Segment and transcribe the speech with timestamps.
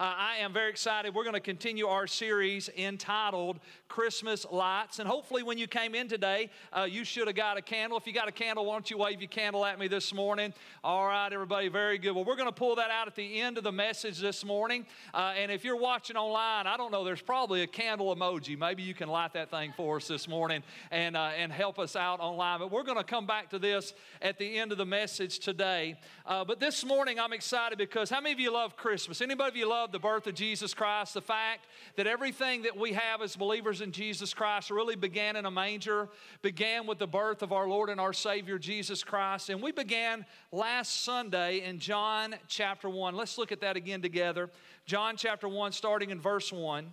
[0.00, 1.14] Uh, I am very excited.
[1.14, 4.98] We're going to continue our series entitled Christmas Lights.
[4.98, 7.96] And hopefully, when you came in today, uh, you should have got a candle.
[7.96, 10.52] If you got a candle, why don't you wave your candle at me this morning?
[10.82, 12.10] All right, everybody, very good.
[12.10, 14.84] Well, we're going to pull that out at the end of the message this morning.
[15.12, 18.58] Uh, and if you're watching online, I don't know, there's probably a candle emoji.
[18.58, 21.94] Maybe you can light that thing for us this morning and, uh, and help us
[21.94, 22.58] out online.
[22.58, 25.94] But we're going to come back to this at the end of the message today.
[26.26, 29.20] Uh, but this morning, I'm excited because how many of you love Christmas?
[29.20, 31.14] Anybody of you love the birth of Jesus Christ?
[31.14, 31.66] The fact
[31.96, 36.08] that everything that we have as believers in Jesus Christ really began in a manger,
[36.42, 39.50] began with the birth of our Lord and our Savior Jesus Christ.
[39.50, 43.14] And we began last Sunday in John chapter 1.
[43.14, 44.50] Let's look at that again together.
[44.86, 46.90] John chapter 1, starting in verse 1.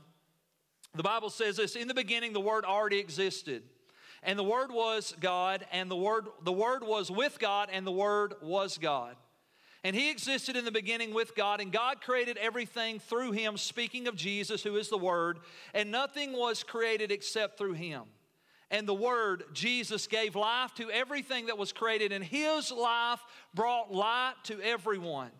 [0.96, 3.64] The Bible says this In the beginning, the Word already existed.
[4.24, 7.92] And the Word was God, and the Word, the Word was with God, and the
[7.92, 9.16] Word was God.
[9.84, 14.08] And he existed in the beginning with God, and God created everything through him, speaking
[14.08, 15.40] of Jesus, who is the Word,
[15.74, 18.04] and nothing was created except through him.
[18.70, 23.20] And the Word, Jesus, gave life to everything that was created, and his life
[23.56, 25.32] brought light to everyone.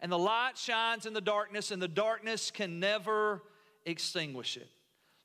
[0.00, 3.42] And the light shines in the darkness, and the darkness can never
[3.86, 4.68] extinguish it.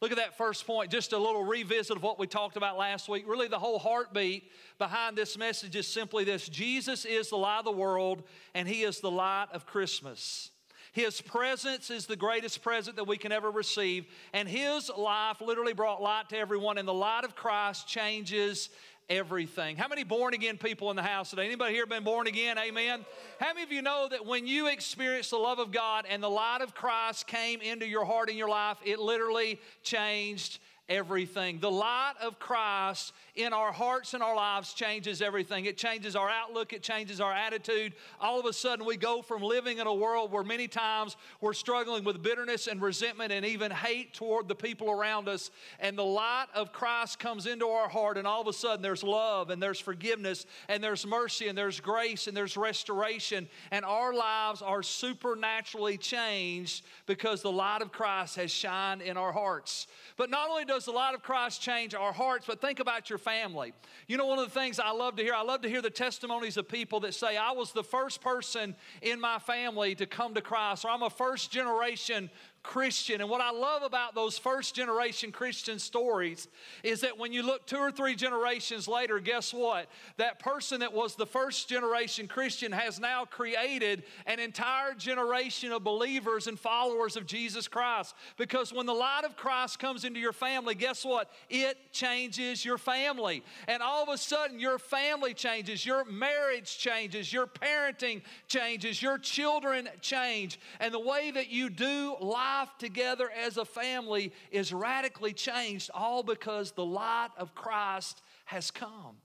[0.02, 3.10] Look at that first point, just a little revisit of what we talked about last
[3.10, 3.26] week.
[3.28, 7.66] Really, the whole heartbeat behind this message is simply this Jesus is the light of
[7.66, 10.52] the world, and He is the light of Christmas.
[10.94, 15.74] His presence is the greatest present that we can ever receive, and His life literally
[15.74, 18.70] brought light to everyone, and the light of Christ changes
[19.10, 19.76] everything.
[19.76, 21.46] How many born again people in the house today?
[21.46, 22.58] Anybody here been born again?
[22.58, 23.06] Amen.
[23.40, 26.30] How many of you know that when you experienced the love of God and the
[26.30, 31.60] light of Christ came into your heart and your life, it literally changed everything.
[31.60, 35.66] The light of Christ in our hearts and our lives changes everything.
[35.66, 37.94] It changes our outlook, it changes our attitude.
[38.20, 41.54] All of a sudden, we go from living in a world where many times we're
[41.54, 45.52] struggling with bitterness and resentment and even hate toward the people around us.
[45.80, 49.04] And the light of Christ comes into our heart, and all of a sudden, there's
[49.04, 53.48] love and there's forgiveness and there's mercy and there's grace and there's restoration.
[53.72, 59.32] And our lives are supernaturally changed because the light of Christ has shined in our
[59.32, 59.88] hearts.
[60.18, 63.20] But not only does the light of Christ change our hearts, but think about your
[63.20, 63.74] family.
[64.08, 65.90] You know, one of the things I love to hear, I love to hear the
[65.90, 70.34] testimonies of people that say, I was the first person in my family to come
[70.34, 72.30] to Christ, or I'm a first generation
[72.62, 73.22] Christian.
[73.22, 76.48] And what I love about those first generation Christian stories
[76.84, 79.88] is that when you look two or three generations later, guess what?
[80.18, 85.84] That person that was the first generation Christian has now created an entire generation of
[85.84, 88.14] believers and followers of Jesus Christ.
[88.38, 91.32] Because when the light of Christ comes into your family, guess what?
[91.50, 93.44] It changes your family.
[93.68, 99.18] And all of a sudden, your family changes, your marriage changes, your parenting changes, your
[99.18, 100.60] children change.
[100.82, 105.90] And the way that you do life life together as a family is radically changed,
[105.94, 109.16] all because the light of Christ has come.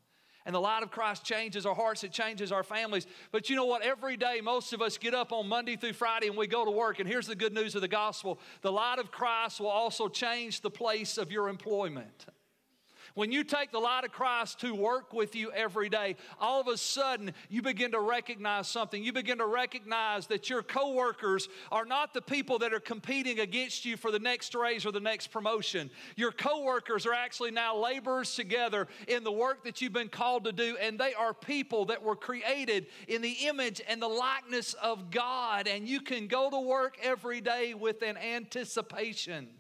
[0.46, 3.06] And the light of Christ changes our hearts, it changes our families.
[3.32, 3.82] But you know what?
[3.82, 6.70] Every day, most of us get up on Monday through Friday and we go to
[6.70, 7.00] work.
[7.00, 10.60] And here's the good news of the gospel the light of Christ will also change
[10.60, 12.26] the place of your employment.
[13.14, 16.66] When you take the light of Christ to work with you every day, all of
[16.66, 19.04] a sudden you begin to recognize something.
[19.04, 23.84] You begin to recognize that your coworkers are not the people that are competing against
[23.84, 25.90] you for the next raise or the next promotion.
[26.16, 30.52] Your coworkers are actually now laborers together in the work that you've been called to
[30.52, 35.12] do, and they are people that were created in the image and the likeness of
[35.12, 35.68] God.
[35.68, 39.50] And you can go to work every day with an anticipation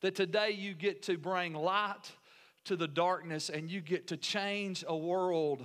[0.00, 2.12] that today you get to bring light
[2.64, 5.64] to the darkness and you get to change a world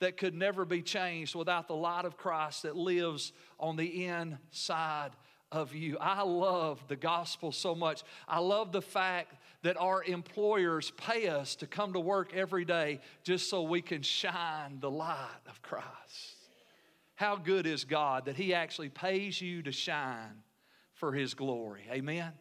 [0.00, 5.10] that could never be changed without the light of Christ that lives on the inside
[5.52, 5.96] of you.
[6.00, 8.02] I love the gospel so much.
[8.28, 13.00] I love the fact that our employers pay us to come to work every day
[13.22, 15.86] just so we can shine the light of Christ.
[17.14, 20.42] How good is God that He actually pays you to shine
[20.94, 21.82] for His glory?
[21.90, 22.32] Amen.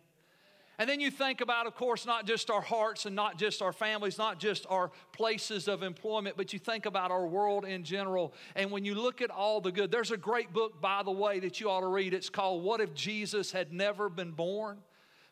[0.77, 3.71] And then you think about, of course, not just our hearts and not just our
[3.71, 8.33] families, not just our places of employment, but you think about our world in general.
[8.55, 11.39] And when you look at all the good, there's a great book, by the way,
[11.39, 12.13] that you ought to read.
[12.13, 14.79] It's called What If Jesus Had Never Been Born?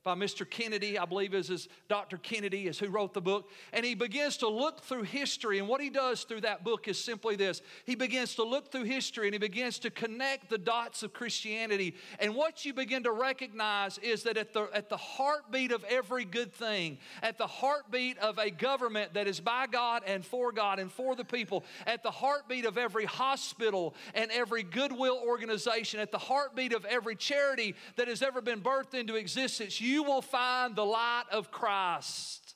[0.03, 0.49] By Mr.
[0.49, 2.17] Kennedy, I believe is his Dr.
[2.17, 3.49] Kennedy is who wrote the book.
[3.71, 5.59] And he begins to look through history.
[5.59, 7.61] And what he does through that book is simply this.
[7.85, 11.95] He begins to look through history and he begins to connect the dots of Christianity.
[12.19, 16.25] And what you begin to recognize is that at the, at the heartbeat of every
[16.25, 20.79] good thing, at the heartbeat of a government that is by God and for God
[20.79, 26.11] and for the people, at the heartbeat of every hospital and every goodwill organization, at
[26.11, 30.23] the heartbeat of every charity that has ever been birthed into existence, you you will
[30.23, 32.55] find the light of Christ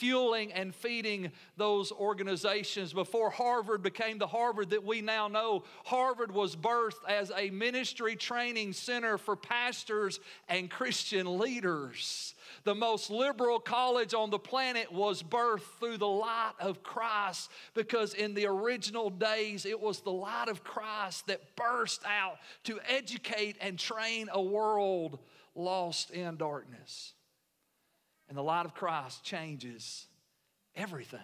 [0.00, 2.94] fueling and feeding those organizations.
[2.94, 8.16] Before Harvard became the Harvard that we now know, Harvard was birthed as a ministry
[8.16, 10.18] training center for pastors
[10.48, 12.34] and Christian leaders.
[12.64, 18.14] The most liberal college on the planet was birthed through the light of Christ because
[18.14, 23.56] in the original days it was the light of Christ that burst out to educate
[23.60, 25.18] and train a world
[25.60, 27.14] lost in darkness.
[28.28, 30.06] And the light of Christ changes
[30.76, 31.20] everything.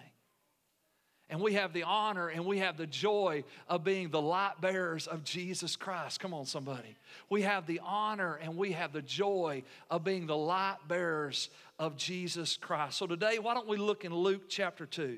[1.29, 5.07] And we have the honor and we have the joy of being the light bearers
[5.07, 6.21] of Jesus Christ.
[6.21, 6.95] Come on, somebody.
[7.29, 11.49] We have the honor and we have the joy of being the light bearers
[11.79, 12.97] of Jesus Christ.
[12.97, 15.17] So today, why don't we look in Luke chapter 2?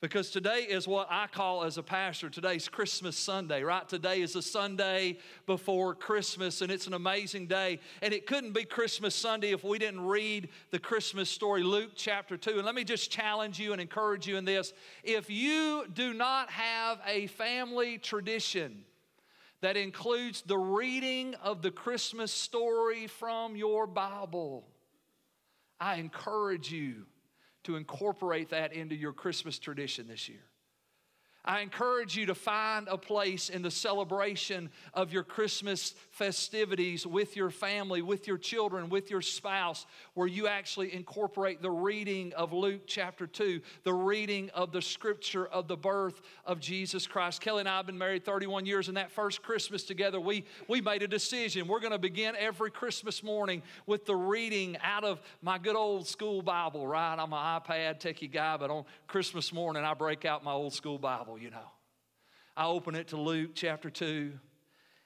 [0.00, 3.88] Because today is what I call as a pastor, today's Christmas Sunday, right?
[3.88, 7.80] Today is the Sunday before Christmas, and it's an amazing day.
[8.00, 12.36] And it couldn't be Christmas Sunday if we didn't read the Christmas story, Luke chapter
[12.36, 12.58] 2.
[12.58, 14.72] And let me just challenge you and encourage you in this.
[15.02, 18.84] If you do not have a family tradition
[19.62, 24.68] that includes the reading of the Christmas story from your Bible,
[25.80, 27.06] I encourage you
[27.64, 30.44] to incorporate that into your Christmas tradition this year.
[31.48, 37.36] I encourage you to find a place in the celebration of your Christmas festivities with
[37.36, 42.52] your family, with your children, with your spouse, where you actually incorporate the reading of
[42.52, 47.40] Luke chapter 2, the reading of the scripture of the birth of Jesus Christ.
[47.40, 50.82] Kelly and I have been married 31 years, and that first Christmas together, we, we
[50.82, 51.66] made a decision.
[51.66, 56.06] We're going to begin every Christmas morning with the reading out of my good old
[56.06, 57.14] school Bible, right?
[57.14, 60.98] I'm an iPad techie guy, but on Christmas morning, I break out my old school
[60.98, 61.70] Bible you know.
[62.56, 64.32] I open it to Luke chapter 2,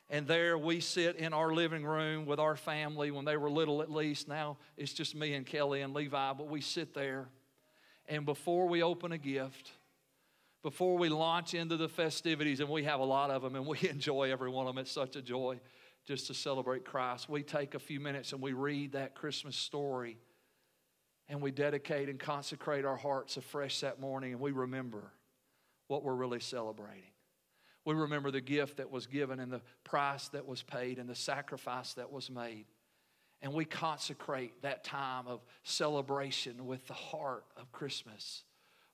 [0.09, 3.83] and there we sit in our living room with our family when they were little,
[3.83, 4.29] at least.
[4.29, 7.29] Now it's just me and Kelly and Levi, but we sit there.
[8.09, 9.71] And before we open a gift,
[10.63, 13.79] before we launch into the festivities, and we have a lot of them, and we
[13.89, 15.61] enjoy every one of them, it's such a joy
[16.07, 17.29] just to celebrate Christ.
[17.29, 20.19] We take a few minutes and we read that Christmas story,
[21.29, 25.13] and we dedicate and consecrate our hearts afresh that morning, and we remember
[25.89, 27.11] what we're really celebrating.
[27.85, 31.15] We remember the gift that was given and the price that was paid and the
[31.15, 32.67] sacrifice that was made.
[33.41, 38.45] And we consecrate that time of celebration with the heart of Christmas,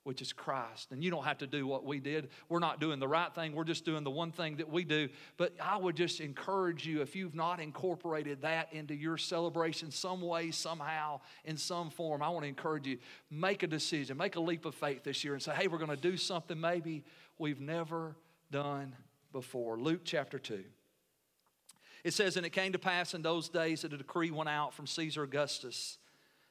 [0.08, 0.90] which is Christ.
[0.90, 2.30] And you don't have to do what we did.
[2.48, 5.10] We're not doing the right thing, we're just doing the one thing that we do.
[5.36, 10.22] But I would just encourage you, if you've not incorporated that into your celebration some
[10.22, 12.96] way, somehow, in some form, I want to encourage you,
[13.30, 15.90] make a decision, make a leap of faith this year and say, hey, we're going
[15.90, 17.04] to do something maybe
[17.36, 18.16] we've never
[18.50, 18.96] done
[19.30, 19.76] before.
[19.76, 20.64] Luke chapter 2.
[22.02, 24.72] It says, And it came to pass in those days that a decree went out
[24.72, 25.98] from Caesar Augustus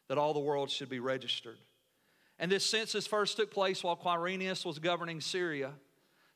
[0.09, 1.57] that all the world should be registered.
[2.39, 5.73] And this census first took place while Quirinius was governing Syria.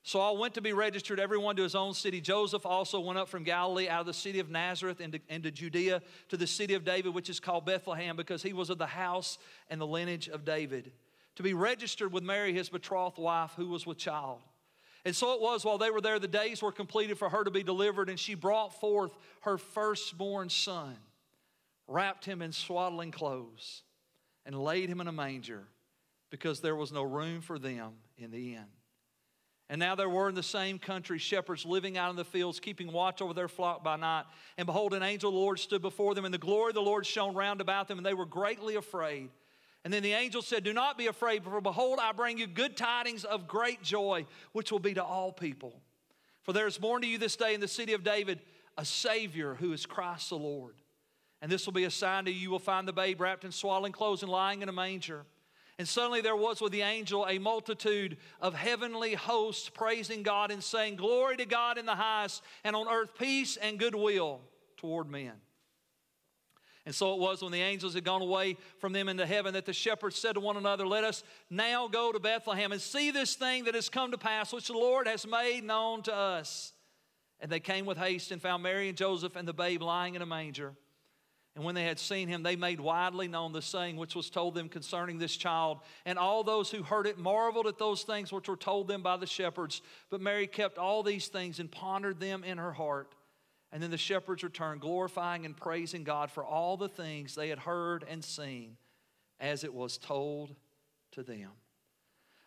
[0.03, 2.21] So all went to be registered, everyone to his own city.
[2.21, 6.01] Joseph also went up from Galilee out of the city of Nazareth into, into Judea
[6.29, 9.37] to the city of David, which is called Bethlehem, because he was of the house
[9.69, 10.91] and the lineage of David,
[11.35, 14.39] to be registered with Mary, his betrothed wife, who was with child.
[15.05, 17.51] And so it was while they were there, the days were completed for her to
[17.51, 20.95] be delivered, and she brought forth her firstborn son,
[21.87, 23.83] wrapped him in swaddling clothes,
[24.47, 25.67] and laid him in a manger
[26.31, 28.65] because there was no room for them in the inn.
[29.69, 32.91] And now there were in the same country shepherds living out in the fields, keeping
[32.91, 34.25] watch over their flock by night.
[34.57, 36.81] And behold, an angel of the Lord stood before them, and the glory of the
[36.81, 39.29] Lord shone round about them, and they were greatly afraid.
[39.85, 42.75] And then the angel said, Do not be afraid, for behold, I bring you good
[42.75, 45.81] tidings of great joy, which will be to all people.
[46.43, 48.41] For there is born to you this day in the city of David
[48.77, 50.75] a Savior who is Christ the Lord.
[51.41, 52.39] And this will be a sign to you.
[52.39, 55.25] You will find the babe wrapped in swaddling clothes and lying in a manger.
[55.81, 60.63] And suddenly there was with the angel a multitude of heavenly hosts praising God and
[60.63, 64.41] saying, Glory to God in the highest, and on earth peace and goodwill
[64.77, 65.31] toward men.
[66.85, 69.65] And so it was when the angels had gone away from them into heaven that
[69.65, 73.33] the shepherds said to one another, Let us now go to Bethlehem and see this
[73.33, 76.73] thing that has come to pass, which the Lord has made known to us.
[77.39, 80.21] And they came with haste and found Mary and Joseph and the babe lying in
[80.21, 80.75] a manger.
[81.55, 84.55] And when they had seen him, they made widely known the saying which was told
[84.55, 85.79] them concerning this child.
[86.05, 89.17] And all those who heard it marveled at those things which were told them by
[89.17, 89.81] the shepherds.
[90.09, 93.15] But Mary kept all these things and pondered them in her heart.
[93.73, 97.59] And then the shepherds returned, glorifying and praising God for all the things they had
[97.59, 98.77] heard and seen
[99.39, 100.55] as it was told
[101.13, 101.49] to them.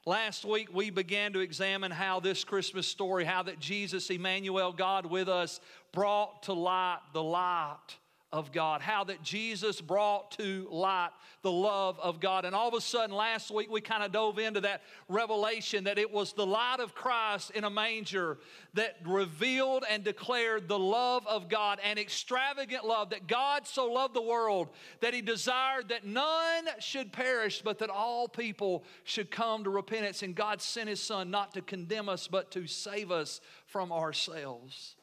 [0.06, 5.06] Last week, we began to examine how this Christmas story, how that Jesus, Emmanuel, God
[5.06, 5.60] with us,
[5.92, 7.98] brought to light the light
[8.34, 11.10] of God, how that Jesus brought to light
[11.42, 12.44] the love of God.
[12.44, 15.98] And all of a sudden, last week, we kind of dove into that revelation that
[15.98, 18.38] it was the light of Christ in a manger
[18.74, 24.14] that revealed and declared the love of God, an extravagant love that God so loved
[24.14, 29.62] the world that He desired that none should perish, but that all people should come
[29.62, 30.24] to repentance.
[30.24, 34.96] And God sent His Son not to condemn us, but to save us from ourselves.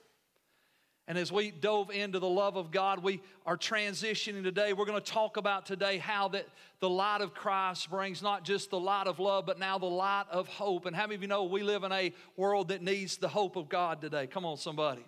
[1.11, 4.71] And as we dove into the love of God, we are transitioning today.
[4.71, 6.47] We're going to talk about today how that
[6.79, 10.23] the light of Christ brings not just the light of love, but now the light
[10.31, 10.85] of hope.
[10.85, 13.57] And how many of you know we live in a world that needs the hope
[13.57, 14.25] of God today?
[14.25, 15.03] Come on, somebody.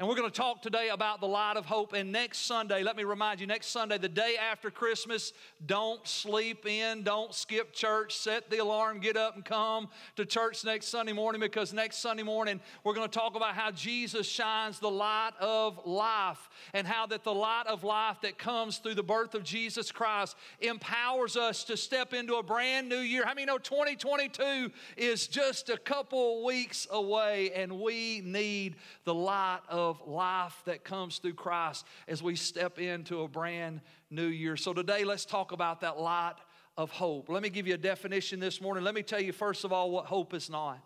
[0.00, 1.92] And we're going to talk today about the light of hope.
[1.92, 5.32] And next Sunday, let me remind you, next Sunday, the day after Christmas,
[5.66, 9.86] don't sleep in, don't skip church, set the alarm, get up and come
[10.16, 13.70] to church next Sunday morning because next Sunday morning, we're going to talk about how
[13.70, 18.78] Jesus shines the light of life and how that the light of life that comes
[18.78, 23.24] through the birth of Jesus Christ empowers us to step into a brand new year.
[23.24, 28.74] How many know 2022 is just a couple weeks away and we need
[29.04, 33.80] the light of of life that comes through Christ as we step into a brand
[34.10, 34.56] new year.
[34.56, 36.36] So today, let's talk about that light
[36.76, 37.28] of hope.
[37.28, 38.84] Let me give you a definition this morning.
[38.84, 40.78] Let me tell you, first of all, what hope is not.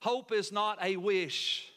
[0.00, 1.70] Hope is not a wish.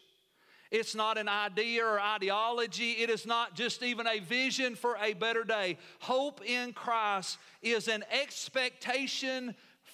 [0.72, 2.94] It's not an idea or ideology.
[2.94, 5.78] It is not just even a vision for a better day.
[6.00, 9.54] Hope in Christ is an expectation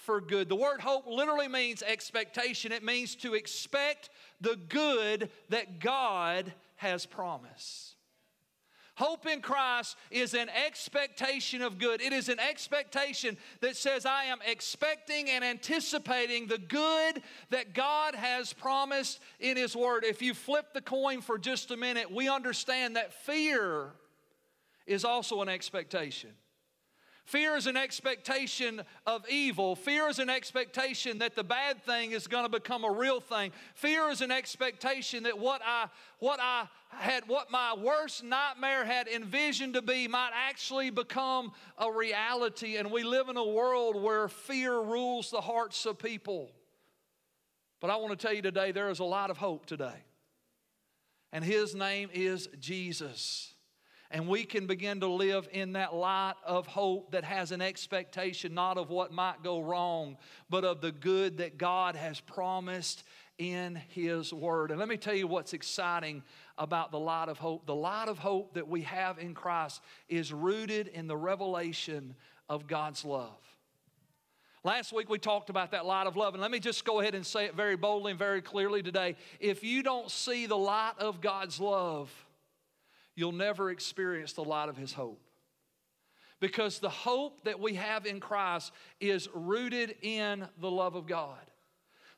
[0.10, 0.50] for good.
[0.50, 4.10] The word hope literally means expectation, it means to expect
[4.42, 7.96] the good that God has promised.
[8.96, 12.02] Hope in Christ is an expectation of good.
[12.02, 18.16] It is an expectation that says, I am expecting and anticipating the good that God
[18.16, 20.04] has promised in His Word.
[20.04, 23.92] If you flip the coin for just a minute, we understand that fear
[24.88, 26.32] is also an expectation.
[27.30, 29.76] Fear is an expectation of evil.
[29.76, 33.52] Fear is an expectation that the bad thing is going to become a real thing.
[33.76, 39.08] Fear is an expectation that what I what I had what my worst nightmare had
[39.08, 44.28] envisioned to be might actually become a reality and we live in a world where
[44.28, 46.50] fear rules the hearts of people.
[47.80, 50.04] But I want to tell you today there is a lot of hope today.
[51.32, 53.49] And his name is Jesus.
[54.12, 58.56] And we can begin to live in that light of hope that has an expectation
[58.56, 60.18] not of what might go wrong,
[60.50, 63.04] but of the good that God has promised
[63.38, 64.72] in His Word.
[64.72, 66.24] And let me tell you what's exciting
[66.58, 67.68] about the light of hope.
[67.68, 72.16] The light of hope that we have in Christ is rooted in the revelation
[72.50, 73.38] of God's love.
[74.64, 77.16] Last week we talked about that light of love, and let me just go ahead
[77.16, 79.16] and say it very boldly and very clearly today.
[79.40, 82.12] If you don't see the light of God's love,
[83.20, 85.22] you'll never experience the light of His hope.
[86.40, 88.72] Because the hope that we have in Christ
[89.02, 91.38] is rooted in the love of God.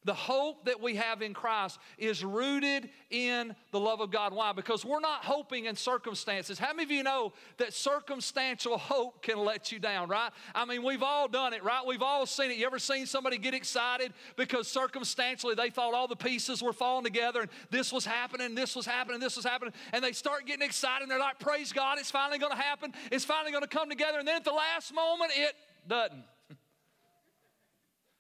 [0.04, 4.34] The hope that we have in Christ is rooted in the love of God.
[4.34, 4.52] Why?
[4.52, 6.58] Because we're not hoping in circumstances.
[6.58, 10.32] How many of you know that circumstantial hope can let you down, right?
[10.56, 11.86] I mean, we've all done it, right?
[11.86, 12.58] We've all seen it.
[12.58, 17.04] You ever seen somebody get excited because circumstantially they thought all the pieces were falling
[17.04, 20.66] together and this was happening, this was happening, this was happening, and they start getting
[20.66, 23.70] excited and they're like, Praise God, it's finally going to happen, it's finally going to
[23.70, 25.54] come together, and then at the last moment, it
[25.88, 26.24] doesn't.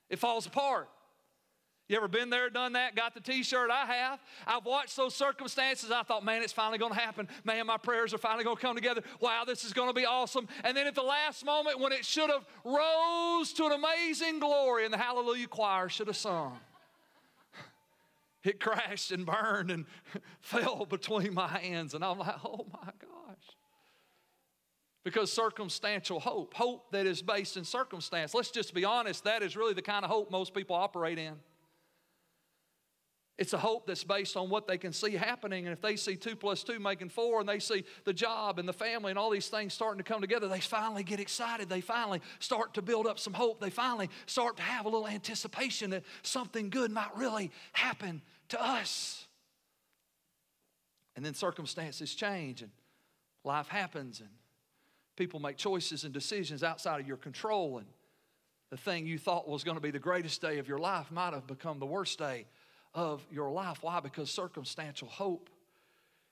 [0.09, 0.89] It falls apart.
[1.91, 3.69] You ever been there, done that, got the t shirt?
[3.69, 4.21] I have.
[4.47, 5.91] I've watched those circumstances.
[5.91, 7.27] I thought, man, it's finally going to happen.
[7.43, 9.01] Man, my prayers are finally going to come together.
[9.19, 10.47] Wow, this is going to be awesome.
[10.63, 14.85] And then at the last moment, when it should have rose to an amazing glory
[14.85, 16.57] and the Hallelujah choir should have sung,
[18.45, 19.85] it crashed and burned and
[20.39, 21.93] fell between my hands.
[21.93, 23.55] And I'm like, oh my gosh.
[25.03, 29.57] Because circumstantial hope, hope that is based in circumstance, let's just be honest, that is
[29.57, 31.33] really the kind of hope most people operate in.
[33.41, 35.65] It's a hope that's based on what they can see happening.
[35.65, 38.69] And if they see two plus two making four and they see the job and
[38.69, 41.67] the family and all these things starting to come together, they finally get excited.
[41.67, 43.59] They finally start to build up some hope.
[43.59, 48.63] They finally start to have a little anticipation that something good might really happen to
[48.63, 49.25] us.
[51.15, 52.69] And then circumstances change and
[53.43, 54.29] life happens and
[55.15, 57.79] people make choices and decisions outside of your control.
[57.79, 57.87] And
[58.69, 61.33] the thing you thought was going to be the greatest day of your life might
[61.33, 62.45] have become the worst day
[62.93, 63.79] of your life.
[63.81, 63.99] Why?
[63.99, 65.49] Because circumstantial hope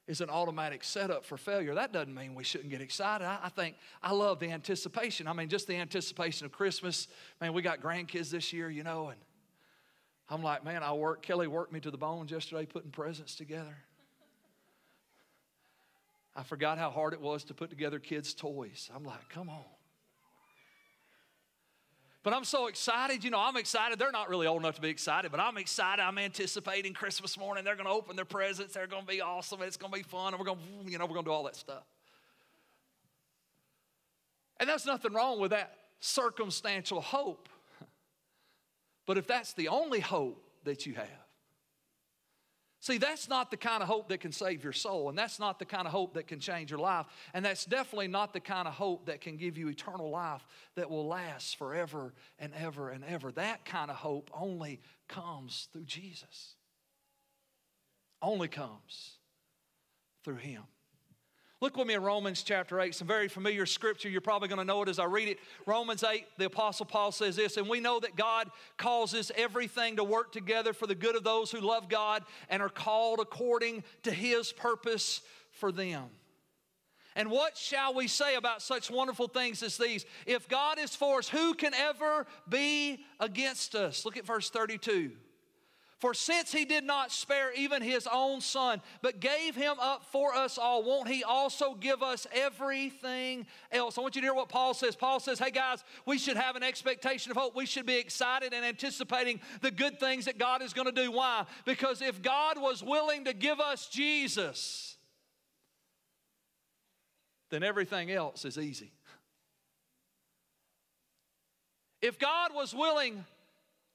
[0.07, 1.75] is an automatic setup for failure.
[1.75, 3.25] That doesn't mean we shouldn't get excited.
[3.25, 5.27] I, I, think I love the anticipation.
[5.27, 7.07] I mean, just the anticipation of Christmas.
[7.39, 9.19] Man, we got grandkids this year, you know, and
[10.29, 11.21] I'm like, man, I work.
[11.21, 13.77] Kelly worked me to the bones yesterday putting presents together.
[16.35, 18.89] I forgot how hard it was to put together kids' toys.
[18.95, 19.65] I'm like, come on.
[22.21, 23.23] But I'm so excited.
[23.23, 23.97] You know, I'm excited.
[23.97, 26.01] They're not really old enough to be excited, but I'm excited.
[26.01, 27.63] I'm anticipating Christmas morning.
[27.63, 28.73] They're going to open their presents.
[28.73, 29.61] They're going to be awesome.
[29.61, 30.33] It's going to be fun.
[30.33, 31.83] And we're going to, you know, we're going to do all that stuff.
[34.59, 37.47] And there's nothing wrong with that circumstantial hope.
[39.05, 41.07] But if that's the only hope that you have,
[42.81, 45.59] See, that's not the kind of hope that can save your soul, and that's not
[45.59, 48.69] the kind of hope that can change your life, and that's definitely not the kind
[48.69, 50.45] of hope that can give you eternal life
[50.75, 53.33] that will last forever and ever and ever.
[53.33, 56.55] That kind of hope only comes through Jesus,
[58.21, 59.17] only comes
[60.23, 60.63] through Him.
[61.61, 64.07] Look with me in Romans chapter 8, some very familiar scripture.
[64.07, 65.39] You're probably going to know it as I read it.
[65.65, 70.03] Romans 8, the Apostle Paul says this, and we know that God causes everything to
[70.05, 74.11] work together for the good of those who love God and are called according to
[74.11, 76.05] his purpose for them.
[77.17, 80.05] And what shall we say about such wonderful things as these?
[80.25, 84.05] If God is for us, who can ever be against us?
[84.05, 85.11] Look at verse 32.
[85.99, 90.33] For since he did not spare even his own son, but gave him up for
[90.33, 93.97] us all, won't he also give us everything else?
[93.97, 94.95] I want you to hear what Paul says.
[94.95, 97.53] Paul says, Hey guys, we should have an expectation of hope.
[97.53, 101.11] We should be excited and anticipating the good things that God is going to do.
[101.11, 101.45] Why?
[101.65, 104.95] Because if God was willing to give us Jesus,
[107.49, 108.93] then everything else is easy.
[112.01, 113.25] If God was willing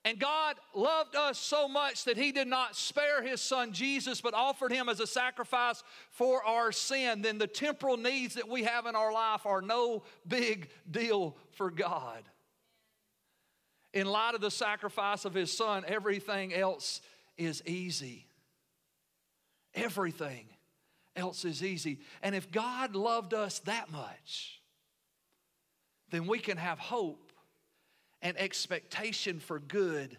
[0.04, 4.34] and God loved us so much that He did not spare His Son Jesus, but
[4.34, 7.22] offered Him as a sacrifice for our sin.
[7.22, 11.70] Then the temporal needs that we have in our life are no big deal for
[11.70, 12.22] God.
[13.94, 17.00] In light of the sacrifice of His Son, everything else
[17.38, 18.26] is easy.
[19.74, 20.46] Everything
[21.16, 22.00] else is easy.
[22.22, 24.60] And if God loved us that much,
[26.10, 27.23] then we can have hope
[28.24, 30.16] and expectation for good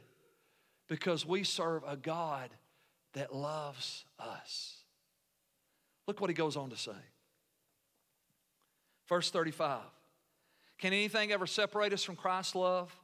[0.87, 2.51] because we serve a God
[3.13, 4.77] that loves us.
[6.07, 6.91] Look what he goes on to say.
[9.09, 9.81] Verse 35
[10.77, 12.95] Can anything ever separate us from Christ's love?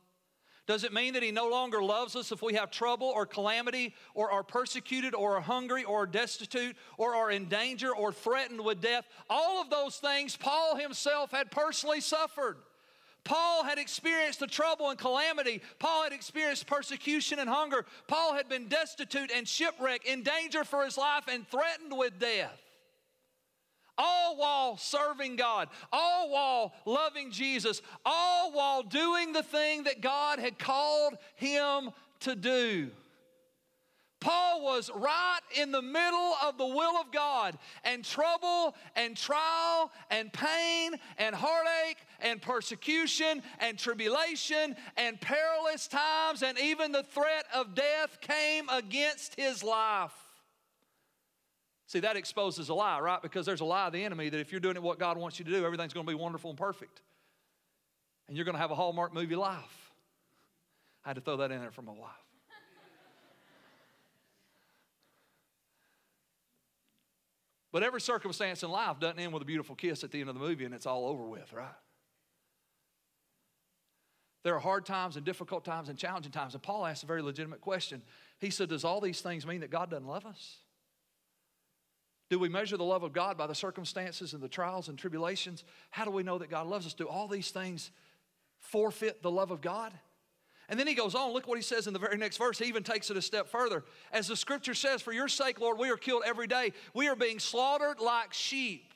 [0.67, 3.95] Does it mean that He no longer loves us if we have trouble or calamity
[4.13, 8.61] or are persecuted or are hungry or are destitute or are in danger or threatened
[8.63, 9.05] with death?
[9.29, 12.57] All of those things Paul himself had personally suffered.
[13.23, 15.62] Paul had experienced the trouble and calamity.
[15.79, 17.86] Paul had experienced persecution and hunger.
[18.07, 22.60] Paul had been destitute and shipwrecked, in danger for his life, and threatened with death.
[23.97, 30.39] All while serving God, all while loving Jesus, all while doing the thing that God
[30.39, 32.89] had called him to do.
[34.19, 39.91] Paul was right in the middle of the will of God, and trouble and trial
[40.10, 47.45] and pain and heartache and persecution and tribulation and perilous times and even the threat
[47.53, 50.13] of death came against his life.
[51.88, 53.21] See, that exposes a lie, right?
[53.21, 55.39] Because there's a lie of the enemy that if you're doing it what God wants
[55.39, 57.01] you to do, everything's going to be wonderful and perfect.
[58.27, 59.91] And you're going to have a Hallmark movie life.
[61.03, 62.12] I had to throw that in there for my wife.
[67.71, 70.36] But every circumstance in life doesn't end with a beautiful kiss at the end of
[70.36, 71.71] the movie and it's all over with, right?
[74.43, 76.54] There are hard times and difficult times and challenging times.
[76.54, 78.01] And Paul asked a very legitimate question.
[78.39, 80.58] He said, Does all these things mean that God doesn't love us?
[82.30, 85.63] Do we measure the love of God by the circumstances and the trials and tribulations?
[85.89, 86.93] How do we know that God loves us?
[86.93, 87.91] Do all these things
[88.58, 89.93] forfeit the love of God?
[90.69, 92.58] And then he goes on, look what he says in the very next verse.
[92.58, 93.84] He even takes it a step further.
[94.13, 96.71] As the scripture says, For your sake, Lord, we are killed every day.
[96.93, 98.90] We are being slaughtered like sheep.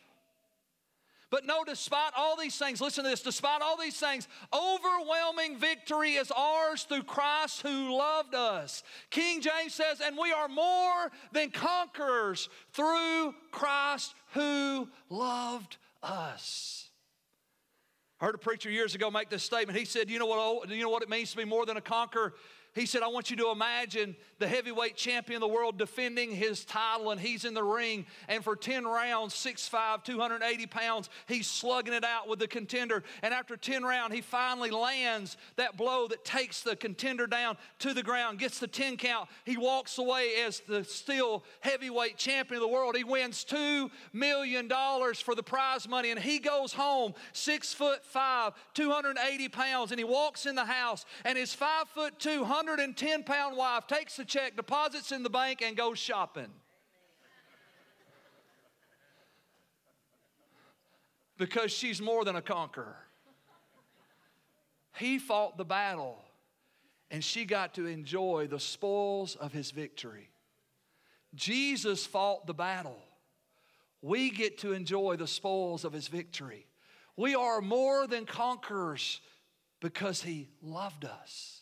[1.35, 6.11] But no, despite all these things, listen to this, despite all these things, overwhelming victory
[6.11, 8.83] is ours through Christ who loved us.
[9.09, 16.89] King James says, and we are more than conquerors through Christ who loved us.
[18.21, 19.77] I heard a preacher years ago make this statement.
[19.77, 21.81] He said, you know what, you know what it means to be more than a
[21.81, 22.33] conqueror?
[22.75, 26.65] he said, I want you to imagine the heavyweight champion of the world defending his
[26.65, 28.05] title, and he's in the ring.
[28.27, 33.03] And for 10 rounds, 6'5, 280 pounds, he's slugging it out with the contender.
[33.21, 37.93] And after 10 rounds, he finally lands that blow that takes the contender down to
[37.93, 39.29] the ground, gets the 10 count.
[39.45, 42.95] He walks away as the still heavyweight champion of the world.
[42.95, 48.53] He wins $2 million for the prize money, and he goes home, six foot five,
[48.73, 53.55] 280 pounds, and he walks in the house, and his five foot two, 110 pound
[53.55, 56.49] wife takes the check, deposits in the bank, and goes shopping.
[61.37, 62.95] Because she's more than a conqueror.
[64.97, 66.23] He fought the battle,
[67.11, 70.29] and she got to enjoy the spoils of his victory.
[71.33, 72.97] Jesus fought the battle.
[74.01, 76.65] We get to enjoy the spoils of his victory.
[77.17, 79.19] We are more than conquerors
[79.81, 81.54] because he loved us.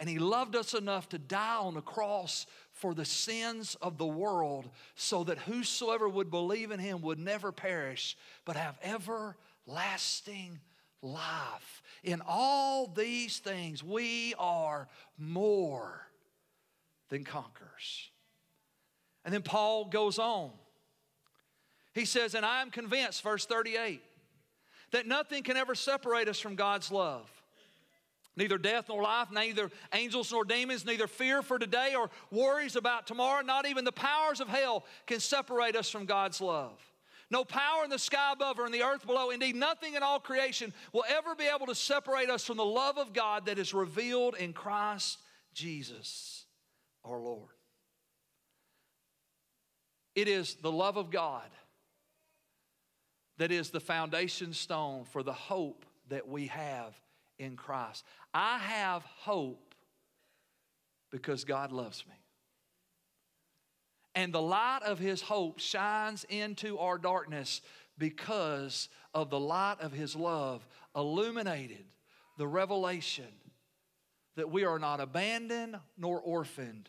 [0.00, 4.06] And he loved us enough to die on the cross for the sins of the
[4.06, 10.58] world so that whosoever would believe in him would never perish but have everlasting
[11.02, 11.82] life.
[12.02, 16.06] In all these things, we are more
[17.10, 18.08] than conquerors.
[19.26, 20.50] And then Paul goes on.
[21.92, 24.00] He says, And I am convinced, verse 38,
[24.92, 27.30] that nothing can ever separate us from God's love
[28.36, 33.06] Neither death nor life, neither angels nor demons, neither fear for today or worries about
[33.06, 36.78] tomorrow, not even the powers of hell can separate us from God's love.
[37.30, 40.18] No power in the sky above or in the earth below, indeed, nothing in all
[40.18, 43.72] creation will ever be able to separate us from the love of God that is
[43.72, 45.18] revealed in Christ
[45.54, 46.44] Jesus
[47.04, 47.50] our Lord.
[50.14, 51.48] It is the love of God
[53.38, 56.94] that is the foundation stone for the hope that we have
[57.40, 58.04] in Christ.
[58.32, 59.74] I have hope
[61.10, 62.14] because God loves me.
[64.14, 67.62] And the light of His hope shines into our darkness
[67.98, 71.84] because of the light of His love illuminated
[72.36, 73.26] the revelation
[74.36, 76.88] that we are not abandoned nor orphaned.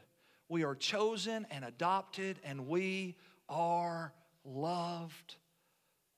[0.50, 3.16] We are chosen and adopted, and we
[3.48, 5.36] are loved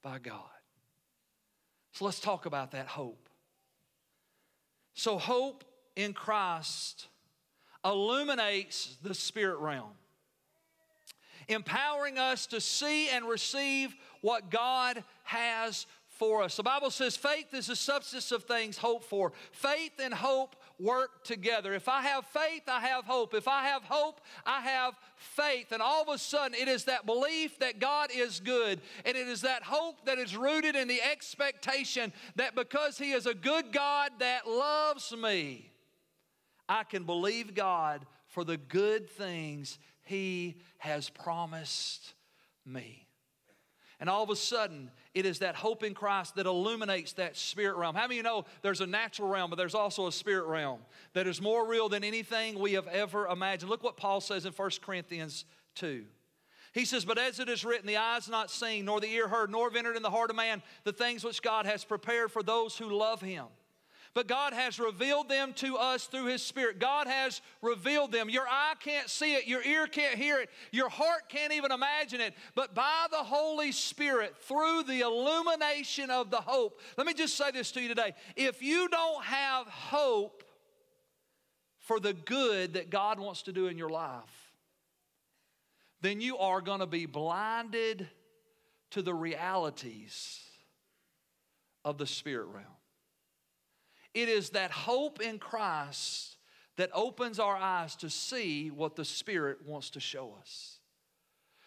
[0.02, 0.40] by God.
[1.92, 3.23] So let's talk about that hope.
[4.94, 5.64] So, hope
[5.96, 7.08] in Christ
[7.84, 9.92] illuminates the spirit realm,
[11.48, 16.56] empowering us to see and receive what God has for us.
[16.56, 19.34] The Bible says faith is the substance of things hoped for.
[19.52, 21.74] Faith and hope work together.
[21.74, 23.34] If I have faith, I have hope.
[23.34, 25.72] If I have hope, I have faith.
[25.72, 28.82] And all of a sudden, it is that belief that God is good.
[29.06, 33.26] And it is that hope that is rooted in the expectation that because He is
[33.26, 35.72] a good God that loves me,
[36.68, 42.14] I can believe God for the good things He has promised
[42.66, 43.08] me.
[44.00, 47.78] And all of a sudden, it is that hope in Christ that illuminates that spirit
[47.78, 47.96] realm.
[47.96, 50.80] How many you know there's a natural realm, but there's also a spirit realm
[51.14, 53.70] that is more real than anything we have ever imagined?
[53.70, 55.46] Look what Paul says in 1 Corinthians
[55.76, 56.06] 2.
[56.74, 59.52] He says, But as it is written, the eyes not seen, nor the ear heard,
[59.52, 62.42] nor have entered in the heart of man the things which God has prepared for
[62.42, 63.46] those who love him
[64.14, 66.80] but God has revealed them to us through His Spirit.
[66.80, 68.30] God has revealed them.
[68.30, 72.22] Your eye can't see it, your ear can't hear it, your heart can't even imagine
[72.22, 76.80] it, but by the Holy Spirit, through the illumination of the hope.
[76.98, 78.14] Let me just say this to you today.
[78.36, 80.44] If you don't have hope
[81.80, 84.52] for the good that God wants to do in your life,
[86.02, 88.08] then you are going to be blinded
[88.92, 90.40] to the realities
[91.84, 92.66] of the spirit realm.
[94.14, 96.38] It is that hope in Christ
[96.78, 100.80] that opens our eyes to see what the Spirit wants to show us.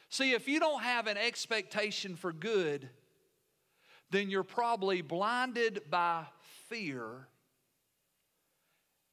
[0.09, 2.88] See, if you don't have an expectation for good,
[4.11, 6.24] then you're probably blinded by
[6.68, 7.28] fear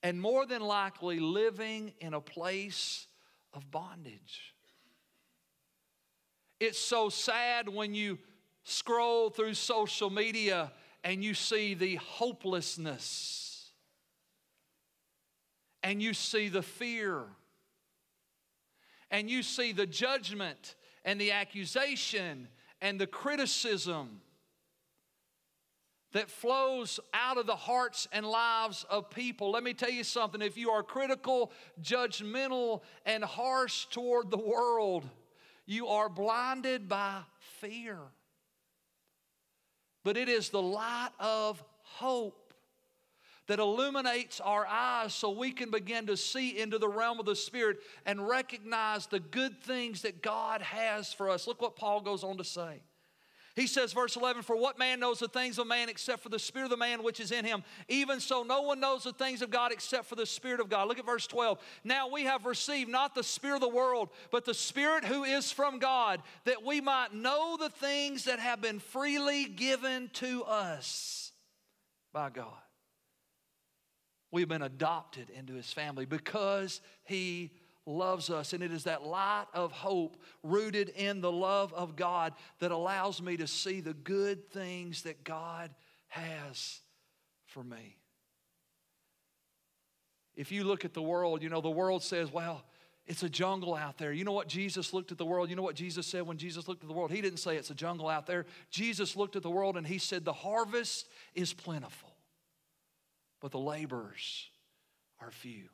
[0.04, 3.08] and more than likely living in a place
[3.54, 4.54] of bondage.
[6.60, 8.20] It's so sad when you
[8.64, 10.72] scroll through social media
[11.04, 13.72] and you see the hopelessness,
[15.82, 17.24] and you see the fear,
[19.12, 22.48] and you see the judgment and the accusation
[22.82, 24.22] and the criticism
[26.14, 29.52] that flows out of the hearts and lives of people.
[29.52, 30.42] Let me tell you something.
[30.42, 35.10] If you are critical, judgmental, and harsh toward the world,
[35.66, 37.22] you are blinded by
[37.60, 37.98] fear
[40.04, 42.54] but it is the light of hope
[43.48, 47.36] that illuminates our eyes so we can begin to see into the realm of the
[47.36, 51.46] Spirit and recognize the good things that God has for us.
[51.46, 52.82] Look what Paul goes on to say.
[53.56, 56.40] He says, verse 11, For what man knows the things of man except for the
[56.40, 57.64] Spirit of the man which is in him?
[57.88, 60.88] Even so, no one knows the things of God except for the Spirit of God.
[60.88, 61.60] Look at verse 12.
[61.84, 65.52] Now we have received not the Spirit of the world, but the Spirit who is
[65.52, 71.32] from God, that we might know the things that have been freely given to us
[72.12, 72.48] by God.
[74.32, 77.52] We've been adopted into his family because he
[77.86, 78.54] loves us.
[78.54, 83.22] And it is that light of hope rooted in the love of God that allows
[83.22, 85.70] me to see the good things that God
[86.08, 86.82] has
[87.46, 87.98] for me.
[90.36, 92.64] If you look at the world, you know, the world says, well,
[93.06, 94.14] it's a jungle out there.
[94.14, 95.50] You know what Jesus looked at the world?
[95.50, 97.12] You know what Jesus said when Jesus looked at the world?
[97.12, 98.46] He didn't say it's a jungle out there.
[98.72, 102.16] Jesus looked at the world and he said, The harvest is plentiful,
[103.42, 104.48] but the laborers
[105.20, 105.66] are few.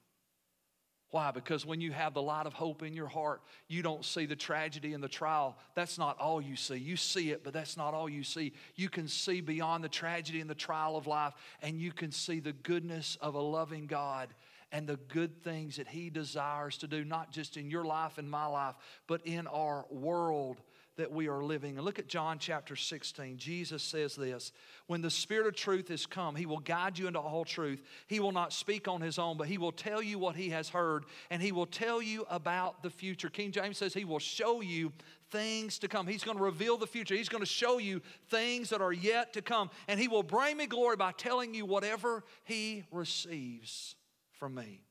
[1.11, 1.31] Why?
[1.31, 4.35] Because when you have the light of hope in your heart, you don't see the
[4.35, 5.57] tragedy and the trial.
[5.73, 6.75] That's not all you see.
[6.75, 8.53] You see it, but that's not all you see.
[8.75, 12.39] You can see beyond the tragedy and the trial of life, and you can see
[12.39, 14.29] the goodness of a loving God
[14.71, 18.29] and the good things that He desires to do, not just in your life and
[18.29, 18.75] my life,
[19.07, 20.61] but in our world
[20.99, 21.77] that we are living.
[21.77, 23.37] And look at John chapter 16.
[23.37, 24.51] Jesus says this
[24.87, 27.81] When the Spirit of truth is come, He will guide you into all truth.
[28.07, 30.69] He will not speak on His own, but He will tell you what He has
[30.69, 33.29] heard, and He will tell you about the future.
[33.29, 34.91] King James says He will show you
[35.31, 36.05] things to come.
[36.05, 37.15] He's going to reveal the future.
[37.15, 39.69] He's going to show you things that are yet to come.
[39.87, 43.95] And He will bring me glory by telling you whatever He receives
[44.33, 44.81] from me.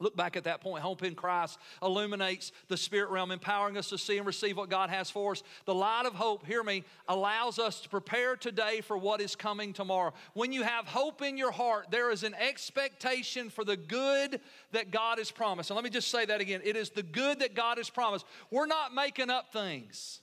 [0.00, 0.82] Look back at that point.
[0.82, 4.88] Hope in Christ illuminates the spirit realm, empowering us to see and receive what God
[4.88, 5.42] has for us.
[5.66, 9.74] The light of hope, hear me, allows us to prepare today for what is coming
[9.74, 10.14] tomorrow.
[10.32, 14.40] When you have hope in your heart, there is an expectation for the good
[14.72, 15.68] that God has promised.
[15.68, 18.24] And let me just say that again it is the good that God has promised.
[18.50, 20.20] We're not making up things,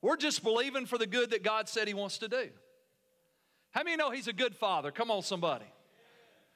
[0.00, 2.48] we're just believing for the good that God said He wants to do.
[3.72, 4.92] How many know He's a good Father?
[4.92, 5.66] Come on, somebody.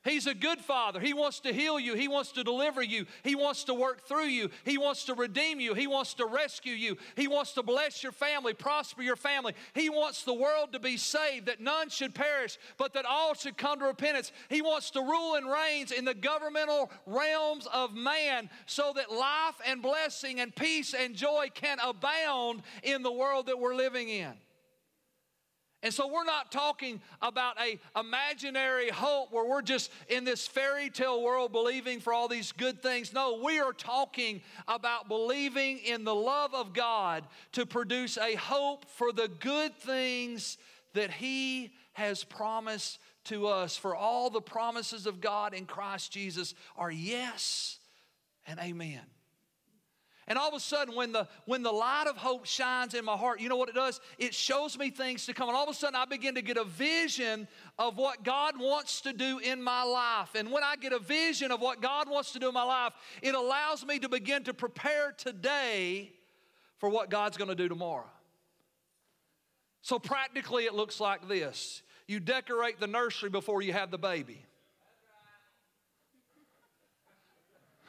[0.04, 1.00] He's a good father.
[1.00, 1.94] He wants to heal you.
[1.94, 3.06] He wants to deliver you.
[3.22, 4.50] He wants to work through you.
[4.64, 5.72] He wants to redeem you.
[5.72, 6.98] He wants to rescue you.
[7.16, 9.54] He wants to bless your family, prosper your family.
[9.72, 13.56] He wants the world to be saved, that none should perish, but that all should
[13.56, 14.30] come to repentance.
[14.50, 19.56] He wants to rule and reigns in the governmental realms of man so that life
[19.66, 24.34] and blessing and peace and joy can abound in the world that we're living in.
[25.84, 30.88] And so we're not talking about a imaginary hope where we're just in this fairy
[30.88, 33.12] tale world believing for all these good things.
[33.12, 38.86] No, we are talking about believing in the love of God to produce a hope
[38.92, 40.56] for the good things
[40.94, 43.76] that he has promised to us.
[43.76, 47.78] For all the promises of God in Christ Jesus are yes
[48.46, 49.02] and amen.
[50.26, 53.16] And all of a sudden, when the, when the light of hope shines in my
[53.16, 54.00] heart, you know what it does?
[54.18, 55.48] It shows me things to come.
[55.48, 57.46] And all of a sudden, I begin to get a vision
[57.78, 60.34] of what God wants to do in my life.
[60.34, 62.94] And when I get a vision of what God wants to do in my life,
[63.20, 66.12] it allows me to begin to prepare today
[66.78, 68.08] for what God's going to do tomorrow.
[69.82, 74.44] So, practically, it looks like this you decorate the nursery before you have the baby.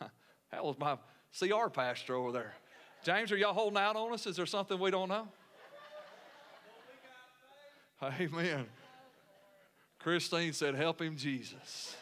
[0.51, 0.97] That was my
[1.37, 2.53] CR pastor over there.
[3.03, 4.25] James, are y'all holding out on us?
[4.25, 5.27] Is there something we don't know?
[8.01, 8.65] Amen.
[9.99, 11.95] Christine said, Help him, Jesus.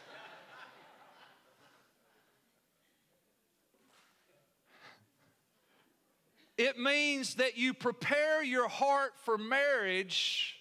[6.55, 10.55] It means that you prepare your heart for marriage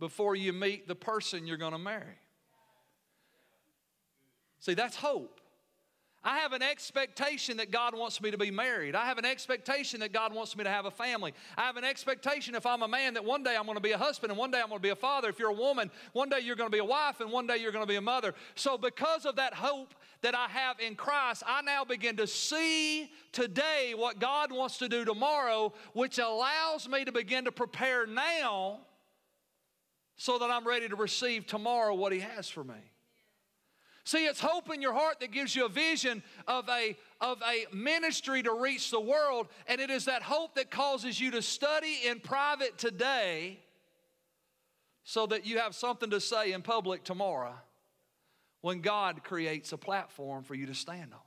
[0.00, 2.18] before you meet the person you're going to marry.
[4.60, 5.41] See, that's hope.
[6.24, 8.94] I have an expectation that God wants me to be married.
[8.94, 11.34] I have an expectation that God wants me to have a family.
[11.58, 13.90] I have an expectation if I'm a man that one day I'm going to be
[13.90, 15.28] a husband and one day I'm going to be a father.
[15.28, 17.56] If you're a woman, one day you're going to be a wife and one day
[17.56, 18.34] you're going to be a mother.
[18.54, 23.10] So, because of that hope that I have in Christ, I now begin to see
[23.32, 28.78] today what God wants to do tomorrow, which allows me to begin to prepare now
[30.16, 32.91] so that I'm ready to receive tomorrow what He has for me.
[34.04, 37.66] See, it's hope in your heart that gives you a vision of a, of a
[37.74, 42.00] ministry to reach the world, and it is that hope that causes you to study
[42.04, 43.60] in private today
[45.04, 47.54] so that you have something to say in public tomorrow
[48.60, 51.20] when God creates a platform for you to stand on.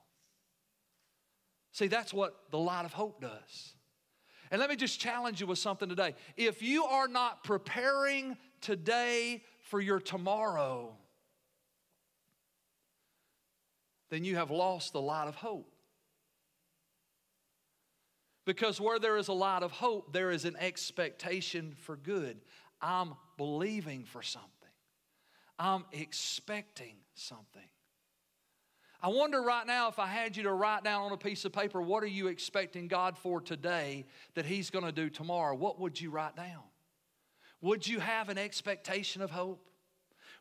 [1.72, 3.74] See, that's what the light of hope does.
[4.52, 6.16] And let me just challenge you with something today.
[6.38, 10.96] If you are not preparing today for your tomorrow,
[14.10, 15.72] then you have lost a lot of hope.
[18.46, 22.38] Because where there is a lot of hope, there is an expectation for good.
[22.82, 24.50] I'm believing for something,
[25.58, 27.62] I'm expecting something.
[29.02, 31.54] I wonder right now if I had you to write down on a piece of
[31.54, 35.54] paper, what are you expecting God for today that He's going to do tomorrow?
[35.54, 36.64] What would you write down?
[37.62, 39.68] Would you have an expectation of hope?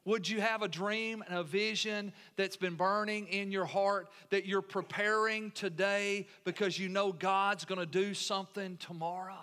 [0.06, 4.44] Would you have a dream and a vision that's been burning in your heart that
[4.44, 9.38] you're preparing today because you know God's going to do something tomorrow?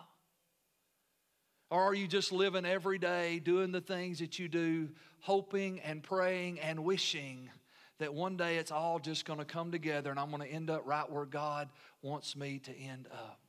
[1.72, 4.90] Or are you just living every day doing the things that you do,
[5.22, 7.50] hoping and praying and wishing
[7.98, 10.70] that one day it's all just going to come together and I'm going to end
[10.70, 11.70] up right where God
[12.04, 13.40] wants me to end up?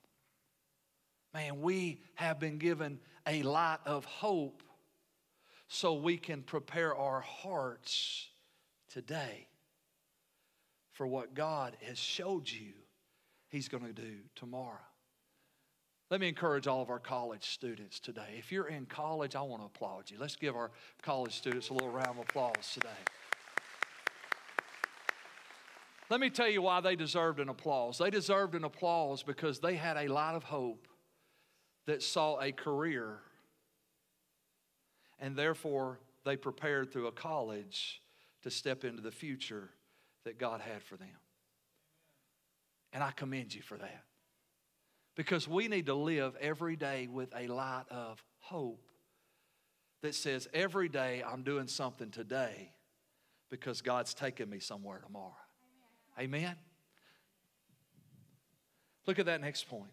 [1.35, 4.63] Man, we have been given a lot of hope
[5.73, 8.29] so we can prepare our hearts
[8.93, 9.49] today
[10.93, 12.75] for what God has showed you
[13.49, 14.85] He's going to do tomorrow.
[16.11, 18.37] Let me encourage all of our college students today.
[18.39, 20.19] If you're in college, I want to applaud you.
[20.21, 20.71] Let's give our
[21.03, 22.89] college students a little round of applause today.
[26.11, 27.97] Let me tell you why they deserved an applause.
[27.97, 30.87] They deserved an applause because they had a lot of hope
[31.87, 33.21] that saw a career
[35.23, 38.03] and therefore they prepared through a college
[38.43, 39.71] to step into the future
[40.25, 41.09] that God had for them.
[42.93, 44.03] And I commend you for that.
[45.15, 48.85] Because we need to live every day with a light of hope
[50.03, 52.73] that says, every day I'm doing something today
[53.49, 55.35] because God's taking me somewhere tomorrow.
[56.19, 56.35] Amen.
[56.35, 56.57] Amen?
[59.07, 59.93] Look at that next point.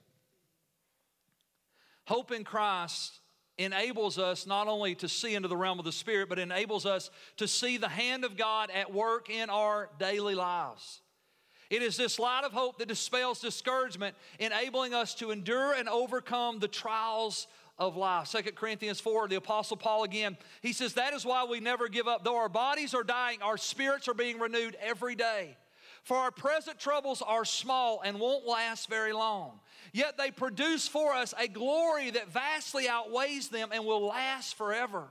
[2.05, 3.19] Hope in Christ
[3.59, 7.11] enables us not only to see into the realm of the Spirit, but enables us
[7.37, 11.01] to see the hand of God at work in our daily lives.
[11.69, 16.59] It is this light of hope that dispels discouragement, enabling us to endure and overcome
[16.59, 18.31] the trials of life.
[18.31, 22.07] 2 Corinthians 4, the Apostle Paul again, he says, That is why we never give
[22.07, 22.23] up.
[22.23, 25.57] Though our bodies are dying, our spirits are being renewed every day.
[26.03, 29.59] For our present troubles are small and won't last very long.
[29.93, 35.09] Yet they produce for us a glory that vastly outweighs them and will last forever.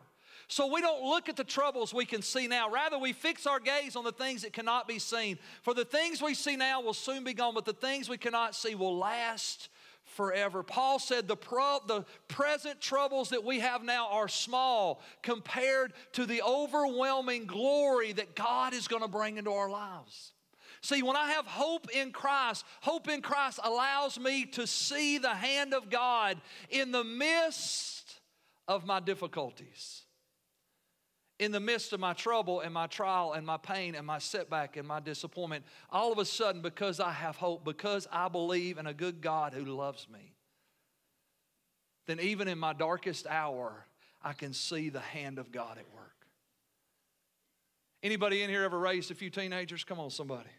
[0.51, 2.71] So we don't look at the troubles we can see now.
[2.71, 5.39] Rather, we fix our gaze on the things that cannot be seen.
[5.63, 8.55] For the things we see now will soon be gone, but the things we cannot
[8.55, 9.69] see will last
[10.05, 10.63] forever.
[10.63, 16.25] Paul said the, pro, the present troubles that we have now are small compared to
[16.25, 20.33] the overwhelming glory that God is going to bring into our lives.
[20.81, 25.35] See, when I have hope in Christ, hope in Christ allows me to see the
[25.35, 28.21] hand of God in the midst
[28.69, 30.03] of my difficulties,
[31.39, 34.77] in the midst of my trouble and my trial and my pain and my setback
[34.77, 35.65] and my disappointment.
[35.91, 39.55] All of a sudden, because I have hope, because I believe in a good God
[39.55, 40.35] who loves me,
[42.07, 43.85] then even in my darkest hour,
[44.23, 46.27] I can see the hand of God at work.
[48.03, 49.85] Anybody in here ever raised a few teenagers?
[49.85, 50.51] Come on, somebody.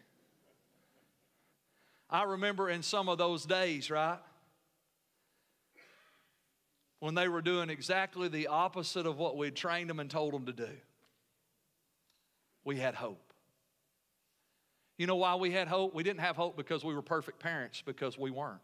[2.10, 4.18] I remember in some of those days, right?
[6.98, 10.46] When they were doing exactly the opposite of what we'd trained them and told them
[10.46, 10.68] to do.
[12.64, 13.32] We had hope.
[14.98, 15.94] You know why we had hope?
[15.94, 18.60] We didn't have hope because we were perfect parents, because we weren't.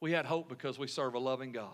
[0.00, 1.70] We had hope because we serve a loving God.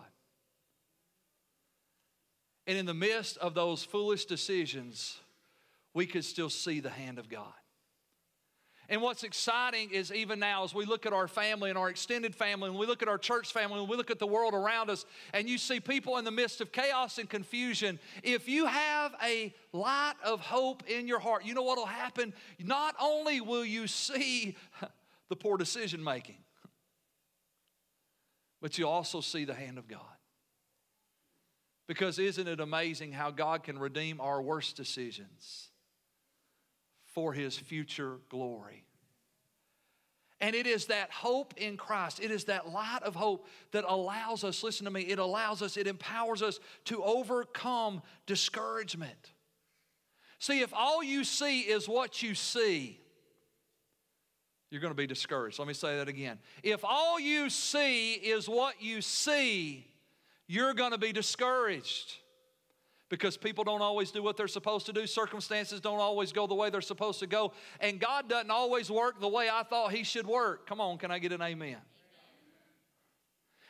[2.67, 5.19] And in the midst of those foolish decisions,
[5.95, 7.55] we could still see the hand of God.
[8.91, 12.35] And what's exciting is even now, as we look at our family and our extended
[12.35, 14.89] family, and we look at our church family, and we look at the world around
[14.89, 19.15] us, and you see people in the midst of chaos and confusion, if you have
[19.23, 22.33] a light of hope in your heart, you know what will happen?
[22.59, 24.57] Not only will you see
[25.29, 26.39] the poor decision making,
[28.63, 30.01] but you also see the hand of God.
[31.87, 35.69] Because isn't it amazing how God can redeem our worst decisions?
[37.19, 38.85] For his future glory.
[40.41, 44.45] And it is that hope in Christ, it is that light of hope that allows
[44.45, 49.33] us, listen to me, it allows us, it empowers us to overcome discouragement.
[50.39, 53.01] See, if all you see is what you see,
[54.71, 55.59] you're going to be discouraged.
[55.59, 56.39] Let me say that again.
[56.63, 59.89] If all you see is what you see,
[60.47, 62.15] you're going to be discouraged
[63.09, 65.07] because people don't always do what they're supposed to do.
[65.07, 67.53] Circumstances don't always go the way they're supposed to go.
[67.81, 70.67] And God doesn't always work the way I thought He should work.
[70.67, 71.79] Come on, can I get an amen?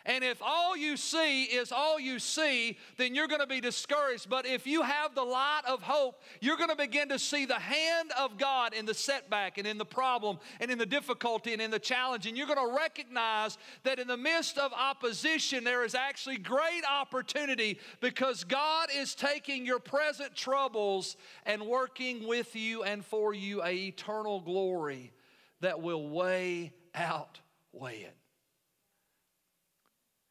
[0.07, 4.31] And if all you see is all you see, then you're going to be discouraged.
[4.31, 7.59] But if you have the light of hope, you're going to begin to see the
[7.59, 11.61] hand of God in the setback and in the problem and in the difficulty and
[11.61, 12.27] in the challenge.
[12.27, 16.83] And you're going to recognize that in the midst of opposition, there is actually great
[16.91, 23.63] opportunity because God is taking your present troubles and working with you and for you
[23.63, 25.13] a eternal glory
[25.61, 27.41] that will weigh out,
[27.73, 28.15] weigh it.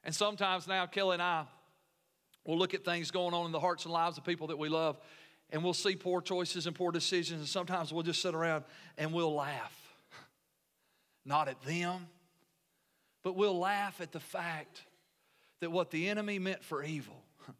[0.07, 1.43] And sometimes now, Kelly and I
[2.45, 4.69] will look at things going on in the hearts and lives of people that we
[4.69, 4.97] love,
[5.49, 8.63] and we'll see poor choices and poor decisions, and sometimes we'll just sit around
[8.97, 9.77] and we'll laugh.
[11.25, 12.07] Not at them,
[13.21, 14.81] but we'll laugh at the fact
[15.59, 17.21] that what the enemy meant for evil,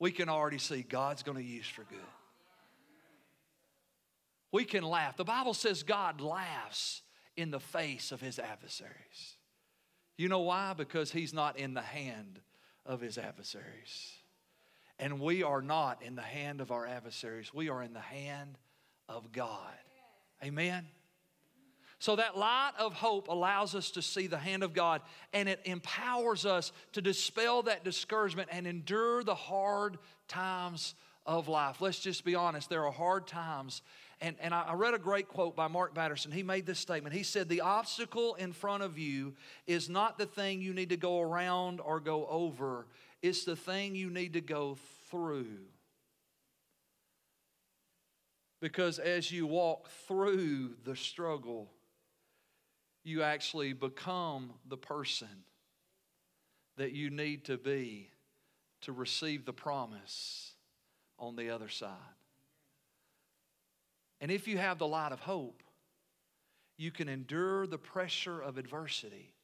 [0.00, 2.00] we can already see God's going to use for good.
[4.50, 5.16] We can laugh.
[5.16, 7.02] The Bible says God laughs
[7.36, 9.36] in the face of his adversaries.
[10.16, 10.74] You know why?
[10.74, 12.40] Because he's not in the hand
[12.86, 14.12] of his adversaries.
[14.98, 18.56] And we are not in the hand of our adversaries, we are in the hand
[19.08, 19.72] of God.
[20.42, 20.86] Amen?
[21.98, 25.00] So, that light of hope allows us to see the hand of God
[25.32, 29.96] and it empowers us to dispel that discouragement and endure the hard
[30.28, 30.94] times
[31.24, 31.80] of life.
[31.80, 33.80] Let's just be honest, there are hard times
[34.24, 36.32] and, and I read a great quote by Mark Batterson.
[36.32, 37.14] He made this statement.
[37.14, 39.34] He said, The obstacle in front of you
[39.66, 42.86] is not the thing you need to go around or go over,
[43.22, 44.78] it's the thing you need to go
[45.10, 45.66] through.
[48.62, 51.70] Because as you walk through the struggle,
[53.02, 55.44] you actually become the person
[56.78, 58.08] that you need to be
[58.80, 60.54] to receive the promise
[61.18, 61.90] on the other side.
[64.24, 65.62] And if you have the light of hope,
[66.78, 69.34] you can endure the pressure of adversity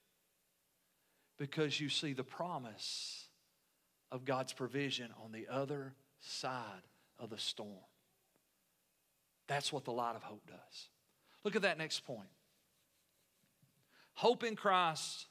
[1.37, 3.27] because you see the promise
[4.11, 6.81] of God's provision on the other side
[7.19, 7.85] of the storm.
[9.49, 10.89] That's what the light of hope does.
[11.45, 12.31] Look at that next point.
[14.15, 15.27] Hope in Christ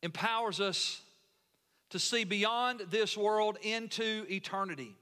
[0.00, 1.00] empowers us
[1.90, 4.94] to see beyond this world into eternity.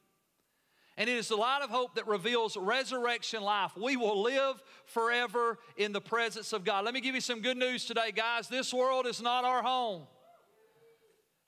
[0.96, 3.72] And it is the light of hope that reveals resurrection life.
[3.76, 6.84] We will live forever in the presence of God.
[6.84, 8.48] Let me give you some good news today, guys.
[8.48, 10.02] This world is not our home.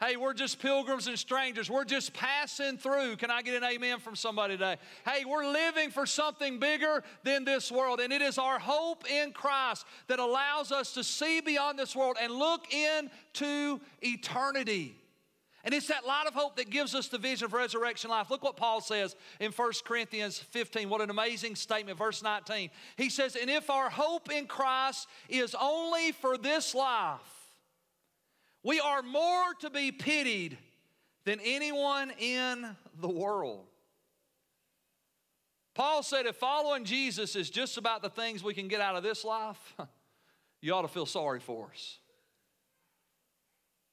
[0.00, 1.70] Hey, we're just pilgrims and strangers.
[1.70, 3.16] We're just passing through.
[3.16, 4.76] Can I get an amen from somebody today?
[5.06, 8.00] Hey, we're living for something bigger than this world.
[8.00, 12.16] And it is our hope in Christ that allows us to see beyond this world
[12.20, 14.96] and look into eternity.
[15.64, 18.30] And it's that light of hope that gives us the vision of resurrection life.
[18.30, 20.90] Look what Paul says in 1 Corinthians 15.
[20.90, 22.68] What an amazing statement, verse 19.
[22.96, 27.20] He says, And if our hope in Christ is only for this life,
[28.62, 30.58] we are more to be pitied
[31.24, 33.64] than anyone in the world.
[35.74, 39.02] Paul said, if following Jesus is just about the things we can get out of
[39.02, 39.74] this life,
[40.60, 41.98] you ought to feel sorry for us.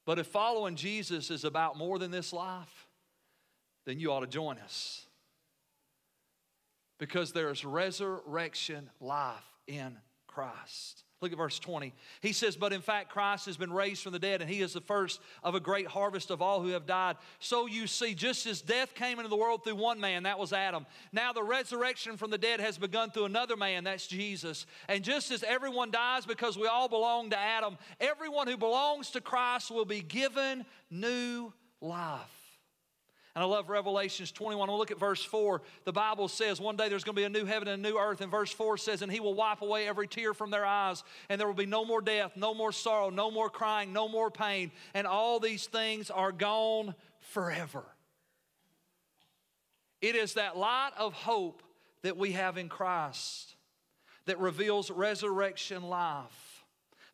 [0.04, 2.88] But if following Jesus is about more than this life,
[3.86, 5.06] then you ought to join us.
[6.98, 9.96] Because there's resurrection life in
[10.26, 11.04] Christ.
[11.22, 11.94] Look at verse 20.
[12.20, 14.72] He says, But in fact, Christ has been raised from the dead, and he is
[14.72, 17.16] the first of a great harvest of all who have died.
[17.38, 20.52] So you see, just as death came into the world through one man, that was
[20.52, 24.66] Adam, now the resurrection from the dead has begun through another man, that's Jesus.
[24.88, 29.20] And just as everyone dies because we all belong to Adam, everyone who belongs to
[29.20, 32.41] Christ will be given new life.
[33.34, 34.68] And I love Revelations 21.
[34.68, 35.62] We'll look at verse 4.
[35.84, 37.96] The Bible says one day there's going to be a new heaven and a new
[37.96, 38.20] earth.
[38.20, 41.40] And verse 4 says, And he will wipe away every tear from their eyes, and
[41.40, 44.70] there will be no more death, no more sorrow, no more crying, no more pain.
[44.92, 47.84] And all these things are gone forever.
[50.02, 51.62] It is that light of hope
[52.02, 53.54] that we have in Christ
[54.26, 56.64] that reveals resurrection life.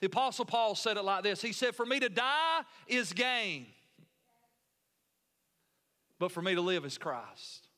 [0.01, 3.67] The Apostle Paul said it like this He said, For me to die is gain
[6.19, 7.69] but for me to live is Christ.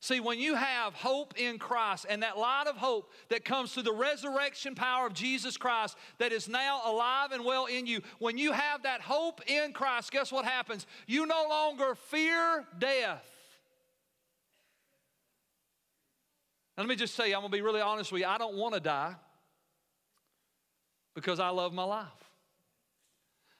[0.00, 3.82] See, when you have hope in Christ and that light of hope that comes through
[3.82, 8.38] the resurrection power of Jesus Christ that is now alive and well in you, when
[8.38, 10.86] you have that hope in Christ, guess what happens?
[11.08, 13.28] You no longer fear death.
[16.76, 18.28] Now, let me just say, I'm going to be really honest with you.
[18.28, 19.16] I don't want to die
[21.16, 22.06] because I love my life.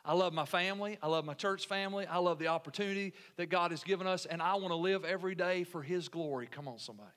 [0.09, 0.97] I love my family.
[1.03, 2.07] I love my church family.
[2.07, 5.35] I love the opportunity that God has given us, and I want to live every
[5.35, 6.49] day for His glory.
[6.51, 7.11] Come on, somebody.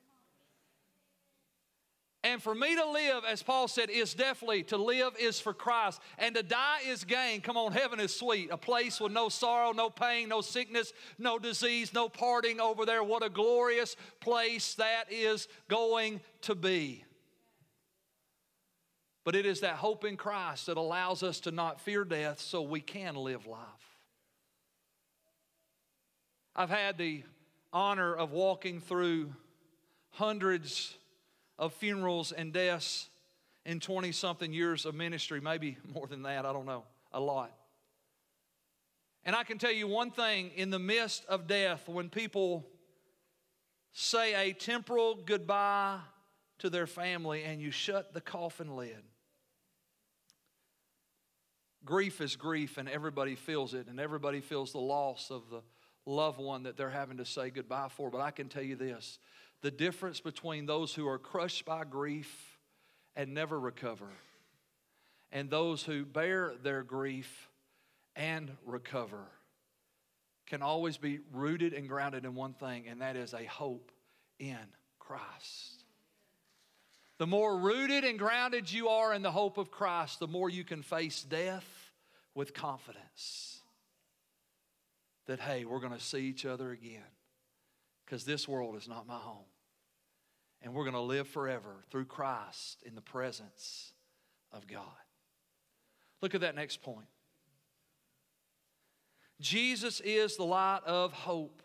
[2.24, 6.02] And for me to live, as Paul said, is definitely to live is for Christ.
[6.20, 7.40] And to die is gain.
[7.40, 8.50] Come on, heaven is sweet.
[8.52, 13.04] A place with no sorrow, no pain, no sickness, no disease, no parting over there.
[13.04, 17.06] What a glorious place that is going to be.
[19.24, 22.62] But it is that hope in Christ that allows us to not fear death so
[22.62, 23.60] we can live life.
[26.56, 27.24] I've had the
[27.72, 29.34] honor of walking through
[30.12, 30.96] hundreds
[31.58, 33.10] of funerals and deaths
[33.66, 37.52] in 20 something years of ministry, maybe more than that, I don't know, a lot.
[39.24, 42.66] And I can tell you one thing in the midst of death, when people
[43.94, 46.00] say a temporal goodbye
[46.60, 49.04] to their family and you shut the coffin lid,
[51.86, 55.62] grief is grief and everybody feels it and everybody feels the loss of the
[56.06, 58.10] loved one that they're having to say goodbye for.
[58.10, 59.20] But I can tell you this
[59.62, 62.58] the difference between those who are crushed by grief
[63.16, 64.08] and never recover
[65.32, 67.50] and those who bear their grief
[68.16, 69.26] and recover
[70.46, 73.92] can always be rooted and grounded in one thing, and that is a hope
[74.40, 74.58] in
[75.00, 75.81] Christ.
[77.22, 80.64] The more rooted and grounded you are in the hope of Christ, the more you
[80.64, 81.92] can face death
[82.34, 83.62] with confidence
[85.28, 87.06] that, hey, we're going to see each other again
[88.04, 89.46] because this world is not my home.
[90.64, 93.94] And we're going to live forever through Christ in the presence
[94.52, 94.82] of God.
[96.24, 97.06] Look at that next point.
[99.40, 101.62] Jesus is the light of hope.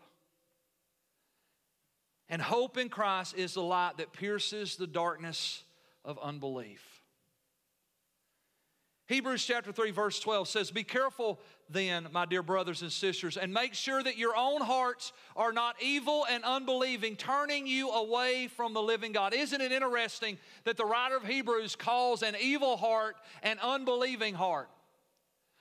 [2.29, 5.63] And hope in Christ is the light that pierces the darkness
[6.03, 6.97] of unbelief.
[9.07, 13.53] Hebrews chapter 3, verse 12 says, Be careful then, my dear brothers and sisters, and
[13.53, 18.73] make sure that your own hearts are not evil and unbelieving, turning you away from
[18.73, 19.33] the living God.
[19.33, 24.69] Isn't it interesting that the writer of Hebrews calls an evil heart an unbelieving heart?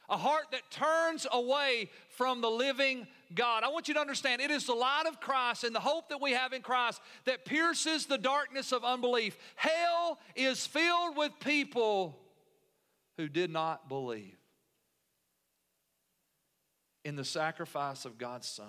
[0.08, 3.64] A heart that turns away from the living God.
[3.64, 6.20] I want you to understand it is the light of Christ and the hope that
[6.20, 9.36] we have in Christ that pierces the darkness of unbelief.
[9.56, 12.18] Hell is filled with people
[13.16, 14.36] who did not believe
[17.04, 18.66] in the sacrifice of God's Son.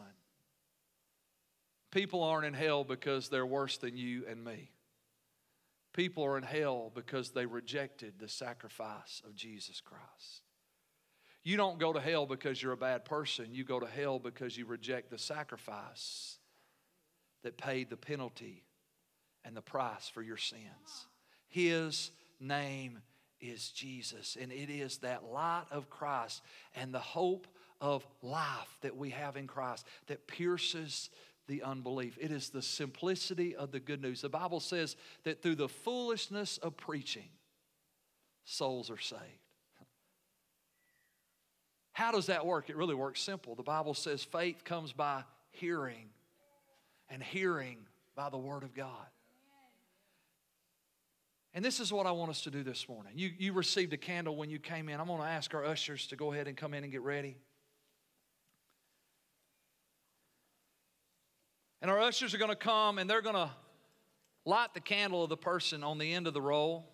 [1.91, 4.71] People aren't in hell because they're worse than you and me.
[5.93, 10.46] People are in hell because they rejected the sacrifice of Jesus Christ.
[11.47, 13.53] You don't go to hell because you're a bad person.
[13.53, 16.39] You go to hell because you reject the sacrifice
[17.41, 18.65] that paid the penalty
[19.45, 21.07] and the price for your sins.
[21.47, 22.99] His name
[23.39, 24.35] is Jesus.
[24.37, 26.41] And it is that light of Christ
[26.75, 27.47] and the hope
[27.79, 31.09] of life that we have in Christ that pierces
[31.47, 32.17] the unbelief.
[32.19, 34.19] It is the simplicity of the good news.
[34.19, 37.29] The Bible says that through the foolishness of preaching,
[38.43, 39.46] souls are saved.
[41.97, 42.69] How does that work?
[42.69, 43.55] It really works simple.
[43.55, 46.09] The Bible says faith comes by hearing,
[47.09, 47.79] and hearing
[48.15, 49.07] by the Word of God.
[51.55, 53.13] And this is what I want us to do this morning.
[53.15, 54.99] You, you received a candle when you came in.
[54.99, 57.35] I'm going to ask our ushers to go ahead and come in and get ready.
[61.81, 63.49] And our ushers are going to come and they're going to
[64.45, 66.91] light the candle of the person on the end of the roll.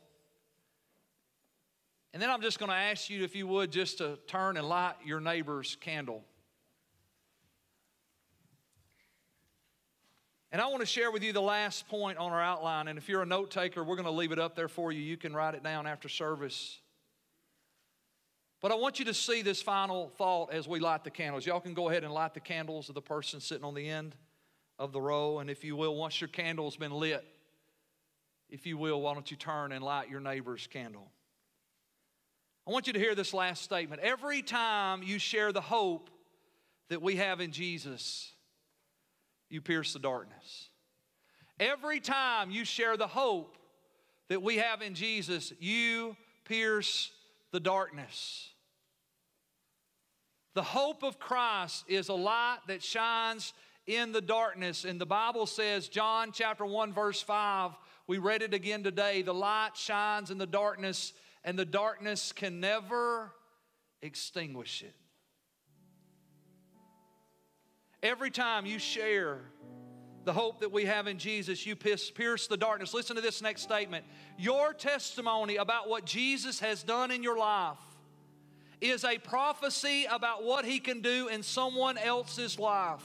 [2.14, 4.70] And then I'm just going to ask you, if you would, just to turn and
[4.70, 6.24] light your neighbor's candle.
[10.52, 12.88] And I want to share with you the last point on our outline.
[12.88, 15.02] And if you're a note taker, we're going to leave it up there for you.
[15.02, 16.80] You can write it down after service.
[18.62, 21.48] But I want you to see this final thought as we light the candles.
[21.48, 24.16] Y'all can go ahead and light the candles of the person sitting on the end
[24.78, 25.40] of the row.
[25.40, 27.26] And if you will, once your candle's been lit,
[28.48, 31.10] if you will, why don't you turn and light your neighbor's candle?
[32.66, 34.02] I want you to hear this last statement.
[34.02, 36.10] Every time you share the hope
[36.90, 38.32] that we have in Jesus,
[39.50, 40.70] you pierce the darkness.
[41.60, 43.58] Every time you share the hope
[44.30, 47.12] that we have in Jesus, you pierce
[47.52, 48.50] the darkness.
[50.54, 53.54] The hope of Christ is a light that shines
[53.88, 54.86] in the darkness.
[54.86, 57.72] And the Bible says, John chapter 1, verse 5,
[58.08, 61.14] we read it again today the light shines in the darkness,
[61.44, 63.32] and the darkness can never
[64.02, 64.96] extinguish it.
[68.02, 69.40] Every time you share
[70.26, 72.94] the hope that we have in Jesus, you pierce the darkness.
[72.94, 74.06] Listen to this next statement.
[74.38, 77.78] Your testimony about what Jesus has done in your life
[78.82, 83.04] is a prophecy about what he can do in someone else's life.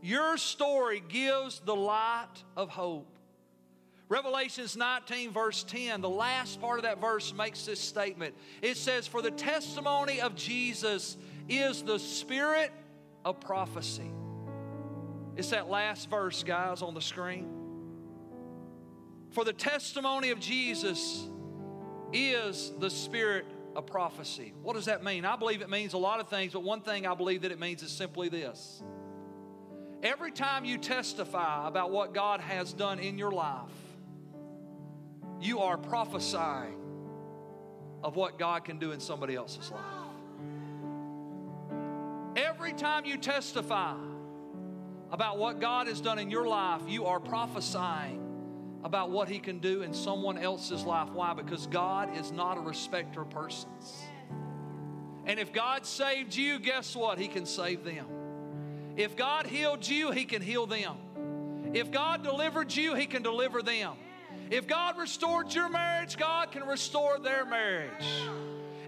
[0.00, 3.11] Your story gives the light of hope.
[4.12, 8.34] Revelations 19, verse 10, the last part of that verse makes this statement.
[8.60, 11.16] It says, For the testimony of Jesus
[11.48, 12.72] is the spirit
[13.24, 14.12] of prophecy.
[15.34, 17.48] It's that last verse, guys, on the screen.
[19.30, 21.26] For the testimony of Jesus
[22.12, 24.52] is the spirit of prophecy.
[24.62, 25.24] What does that mean?
[25.24, 27.58] I believe it means a lot of things, but one thing I believe that it
[27.58, 28.82] means is simply this.
[30.02, 33.70] Every time you testify about what God has done in your life,
[35.42, 36.76] you are prophesying
[38.02, 39.80] of what God can do in somebody else's life.
[42.36, 43.94] Every time you testify
[45.10, 48.20] about what God has done in your life, you are prophesying
[48.84, 51.10] about what He can do in someone else's life.
[51.10, 51.34] Why?
[51.34, 54.02] Because God is not a respecter of persons.
[55.24, 57.18] And if God saved you, guess what?
[57.18, 58.06] He can save them.
[58.96, 60.96] If God healed you, He can heal them.
[61.74, 63.92] If God delivered you, He can deliver them.
[64.50, 68.04] If God restored your marriage, God can restore their marriage.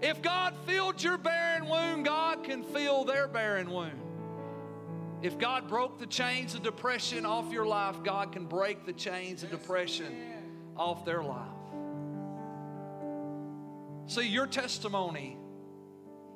[0.01, 4.01] If God filled your barren womb, God can fill their barren womb.
[5.21, 9.41] If God broke the chains of depression off your life, God can break the chains
[9.41, 10.13] of depression
[10.77, 11.47] off their life.
[14.07, 15.37] See, your testimony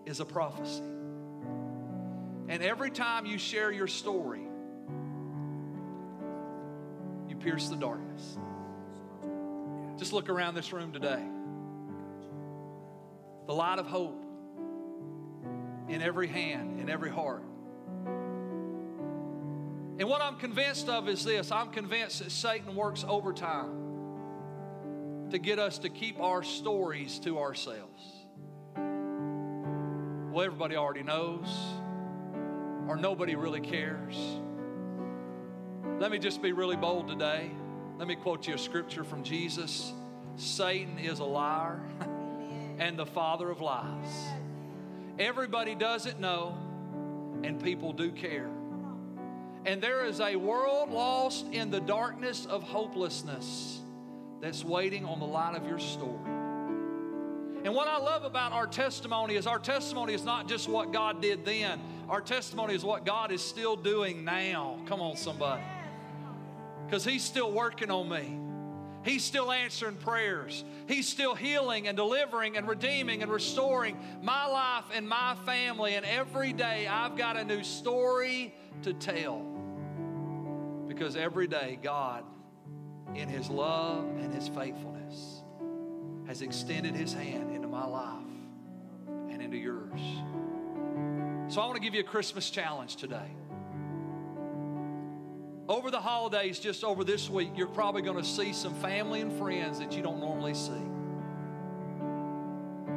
[0.05, 0.82] is a prophecy.
[2.47, 4.41] And every time you share your story,
[7.28, 8.39] you pierce the darkness.
[10.00, 11.22] Just look around this room today.
[13.47, 14.24] The light of hope
[15.89, 17.43] in every hand, in every heart.
[20.00, 23.72] And what I'm convinced of is this I'm convinced that Satan works overtime
[25.32, 28.02] to get us to keep our stories to ourselves.
[30.32, 31.54] Well, everybody already knows,
[32.88, 34.16] or nobody really cares.
[36.00, 37.52] Let me just be really bold today.
[38.00, 39.91] Let me quote you a scripture from Jesus
[40.38, 41.82] Satan is a liar
[42.80, 44.26] and the father of lies.
[45.20, 46.58] Everybody doesn't know,
[47.43, 48.50] and people do care.
[49.66, 53.82] And there is a world lost in the darkness of hopelessness
[54.39, 56.32] that's waiting on the light of your story.
[57.66, 61.22] And what I love about our testimony is our testimony is not just what God
[61.22, 64.80] did then, our testimony is what God is still doing now.
[64.86, 65.64] Come on, somebody
[66.90, 68.40] because He's still working on me.
[69.04, 70.64] He's still answering prayers.
[70.88, 75.96] He's still healing and delivering and redeeming and restoring my life and my family.
[75.96, 79.46] And every day I've got a new story to tell.
[80.88, 82.26] Because every day God,
[83.16, 85.44] in His love and His faithfulness,
[86.28, 88.24] has extended His hand into my life
[89.30, 90.02] and into yours.
[91.54, 93.32] So I want to give you a Christmas challenge today.
[95.90, 99.34] Over the holidays, just over this week, you're probably going to see some family and
[99.40, 100.70] friends that you don't normally see.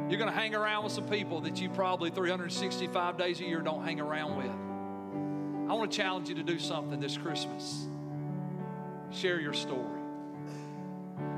[0.07, 3.61] You're going to hang around with some people that you probably 365 days a year
[3.61, 5.71] don't hang around with.
[5.71, 7.87] I want to challenge you to do something this Christmas.
[9.09, 10.01] Share your story.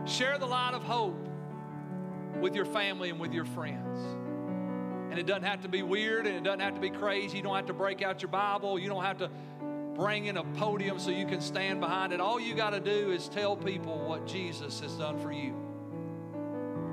[0.06, 1.16] Share the light of hope
[2.42, 3.98] with your family and with your friends.
[5.10, 7.38] And it doesn't have to be weird and it doesn't have to be crazy.
[7.38, 8.78] You don't have to break out your Bible.
[8.78, 9.32] You don't have to
[9.96, 12.20] bring in a podium so you can stand behind it.
[12.20, 15.56] All you got to do is tell people what Jesus has done for you.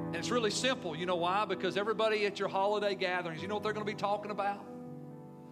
[0.06, 0.94] And it's really simple.
[0.94, 1.44] You know why?
[1.44, 4.64] Because everybody at your holiday gatherings, you know what they're going to be talking about?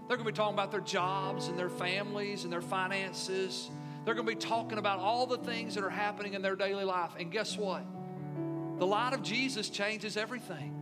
[0.06, 3.70] They're going to be talking about their jobs and their families and their finances.
[4.04, 6.84] They're going to be talking about all the things that are happening in their daily
[6.84, 7.12] life.
[7.18, 7.84] And guess what?
[8.78, 10.74] The light of Jesus changes everything.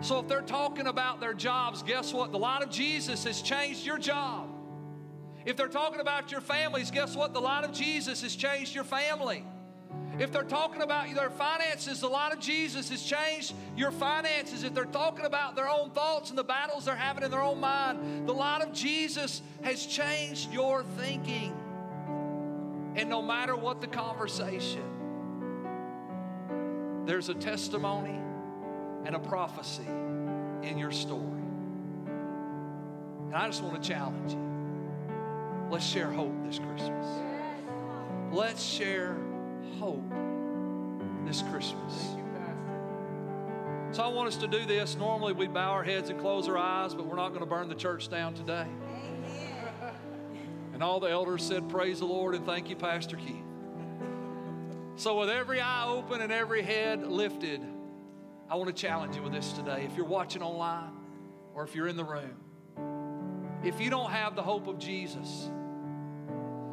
[0.00, 2.32] So if they're talking about their jobs, guess what?
[2.32, 4.53] The light of Jesus has changed your job.
[5.44, 7.32] If they're talking about your families, guess what?
[7.34, 9.44] The light of Jesus has changed your family.
[10.18, 14.62] If they're talking about their finances, the light of Jesus has changed your finances.
[14.62, 17.58] If they're talking about their own thoughts and the battles they're having in their own
[17.58, 21.52] mind, the light of Jesus has changed your thinking.
[22.96, 24.84] And no matter what the conversation,
[27.06, 28.18] there's a testimony
[29.04, 29.86] and a prophecy
[30.62, 31.42] in your story.
[33.26, 34.53] And I just want to challenge you.
[35.70, 37.06] Let's share hope this Christmas.
[38.32, 39.16] Let's share
[39.78, 40.04] hope
[41.24, 42.16] this Christmas.
[43.92, 44.96] So I want us to do this.
[44.96, 47.68] Normally we bow our heads and close our eyes, but we're not going to burn
[47.68, 48.66] the church down today.
[50.72, 53.44] And all the elders said, Praise the Lord and thank you, Pastor Keith.
[54.96, 57.60] So, with every eye open and every head lifted,
[58.50, 59.86] I want to challenge you with this today.
[59.88, 60.92] If you're watching online
[61.54, 62.43] or if you're in the room,
[63.64, 65.50] if you don't have the hope of Jesus,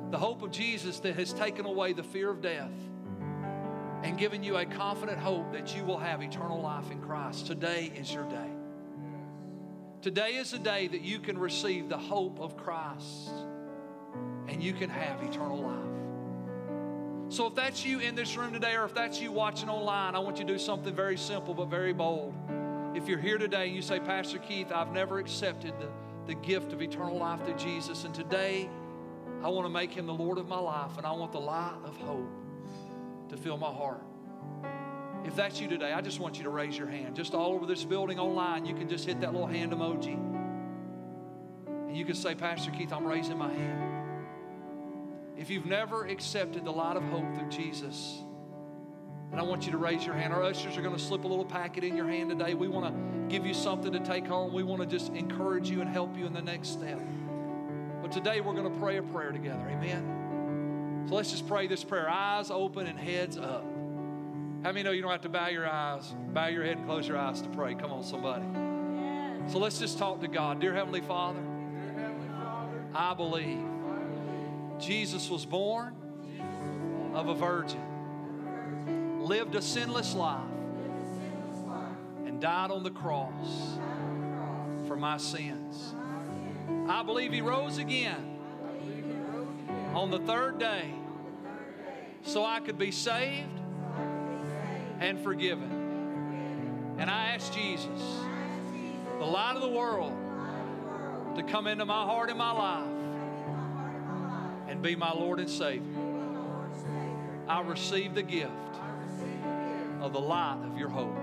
[0.10, 2.72] the hope of Jesus that has taken away the fear of death,
[4.04, 7.46] and given you a confident hope that you will have eternal life in Christ.
[7.48, 8.50] Today is your day.
[10.02, 13.30] Today is the day that you can receive the hope of Christ
[14.48, 17.34] and you can have eternal life.
[17.34, 20.20] So, if that's you in this room today, or if that's you watching online, I
[20.20, 22.34] want you to do something very simple but very bold.
[22.94, 25.88] If you're here today and you say, Pastor Keith, I've never accepted the,
[26.28, 28.70] the gift of eternal life through Jesus, and today
[29.44, 31.80] I want to make him the Lord of my life, and I want the light
[31.84, 32.30] of hope
[33.30, 34.04] to fill my heart.
[35.26, 37.16] If that's you today, I just want you to raise your hand.
[37.16, 40.18] Just all over this building online, you can just hit that little hand emoji.
[41.68, 44.18] And you can say, Pastor Keith, I'm raising my hand.
[45.38, 48.22] If you've never accepted the light of hope through Jesus,
[49.32, 50.34] and I want you to raise your hand.
[50.34, 52.54] Our ushers are going to slip a little packet in your hand today.
[52.54, 54.54] We want to give you something to take home.
[54.54, 57.00] We want to just encourage you and help you in the next step.
[58.02, 59.66] But today we're going to pray a prayer together.
[59.70, 61.06] Amen.
[61.08, 63.64] So let's just pray this prayer eyes open and heads up.
[64.64, 67.08] How many know you don't have to bow your eyes, bow your head and close
[67.08, 67.74] your eyes to pray?
[67.74, 68.46] Come on, somebody.
[69.52, 70.60] So let's just talk to God.
[70.60, 71.40] Dear Heavenly Father,
[72.94, 73.64] I believe
[74.78, 75.96] Jesus was born
[77.14, 77.91] of a virgin
[79.22, 80.42] lived a sinless life,
[82.26, 83.78] and died on the cross
[84.88, 85.94] for my sins.
[86.88, 88.40] I believe He rose again
[89.94, 90.94] on the third day
[92.24, 93.60] so I could be saved
[95.00, 96.96] and forgiven.
[96.98, 98.02] And I ask Jesus,
[99.18, 100.14] the light of the world,
[101.36, 102.88] to come into my heart and my life
[104.68, 105.98] and be my Lord and Savior.
[107.48, 108.52] I receive the gift
[110.02, 111.16] of the light of your hope.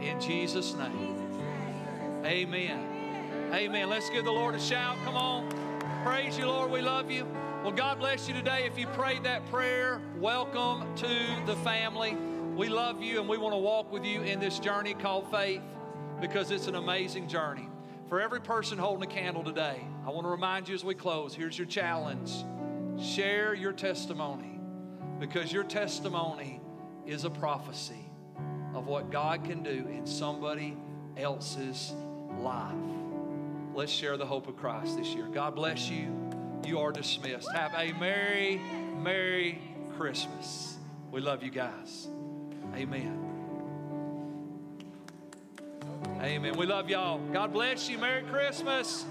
[0.00, 1.16] In Jesus' name.
[2.24, 3.50] Amen.
[3.52, 3.88] Amen.
[3.90, 4.96] Let's give the Lord a shout.
[5.04, 5.48] Come on.
[6.04, 6.70] Praise you, Lord.
[6.70, 7.26] We love you.
[7.62, 8.64] Well, God bless you today.
[8.64, 12.16] If you prayed that prayer, welcome to the family.
[12.56, 15.62] We love you and we want to walk with you in this journey called faith
[16.20, 17.68] because it's an amazing journey.
[18.08, 21.34] For every person holding a candle today, I want to remind you as we close
[21.34, 22.32] here's your challenge
[23.00, 24.60] share your testimony
[25.18, 26.59] because your testimony
[27.06, 28.04] is a prophecy
[28.74, 30.76] of what God can do in somebody
[31.16, 31.92] else's
[32.38, 32.74] life.
[33.74, 35.26] Let's share the hope of Christ this year.
[35.26, 36.14] God bless you.
[36.66, 37.50] You are dismissed.
[37.52, 38.60] Have a Merry,
[38.98, 39.60] Merry
[39.96, 40.76] Christmas.
[41.10, 42.08] We love you guys.
[42.74, 43.30] Amen.
[46.20, 46.56] Amen.
[46.56, 47.18] We love y'all.
[47.32, 47.98] God bless you.
[47.98, 49.04] Merry Christmas.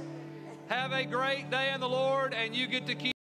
[0.67, 3.13] Have a great day in the Lord, and you get to keep.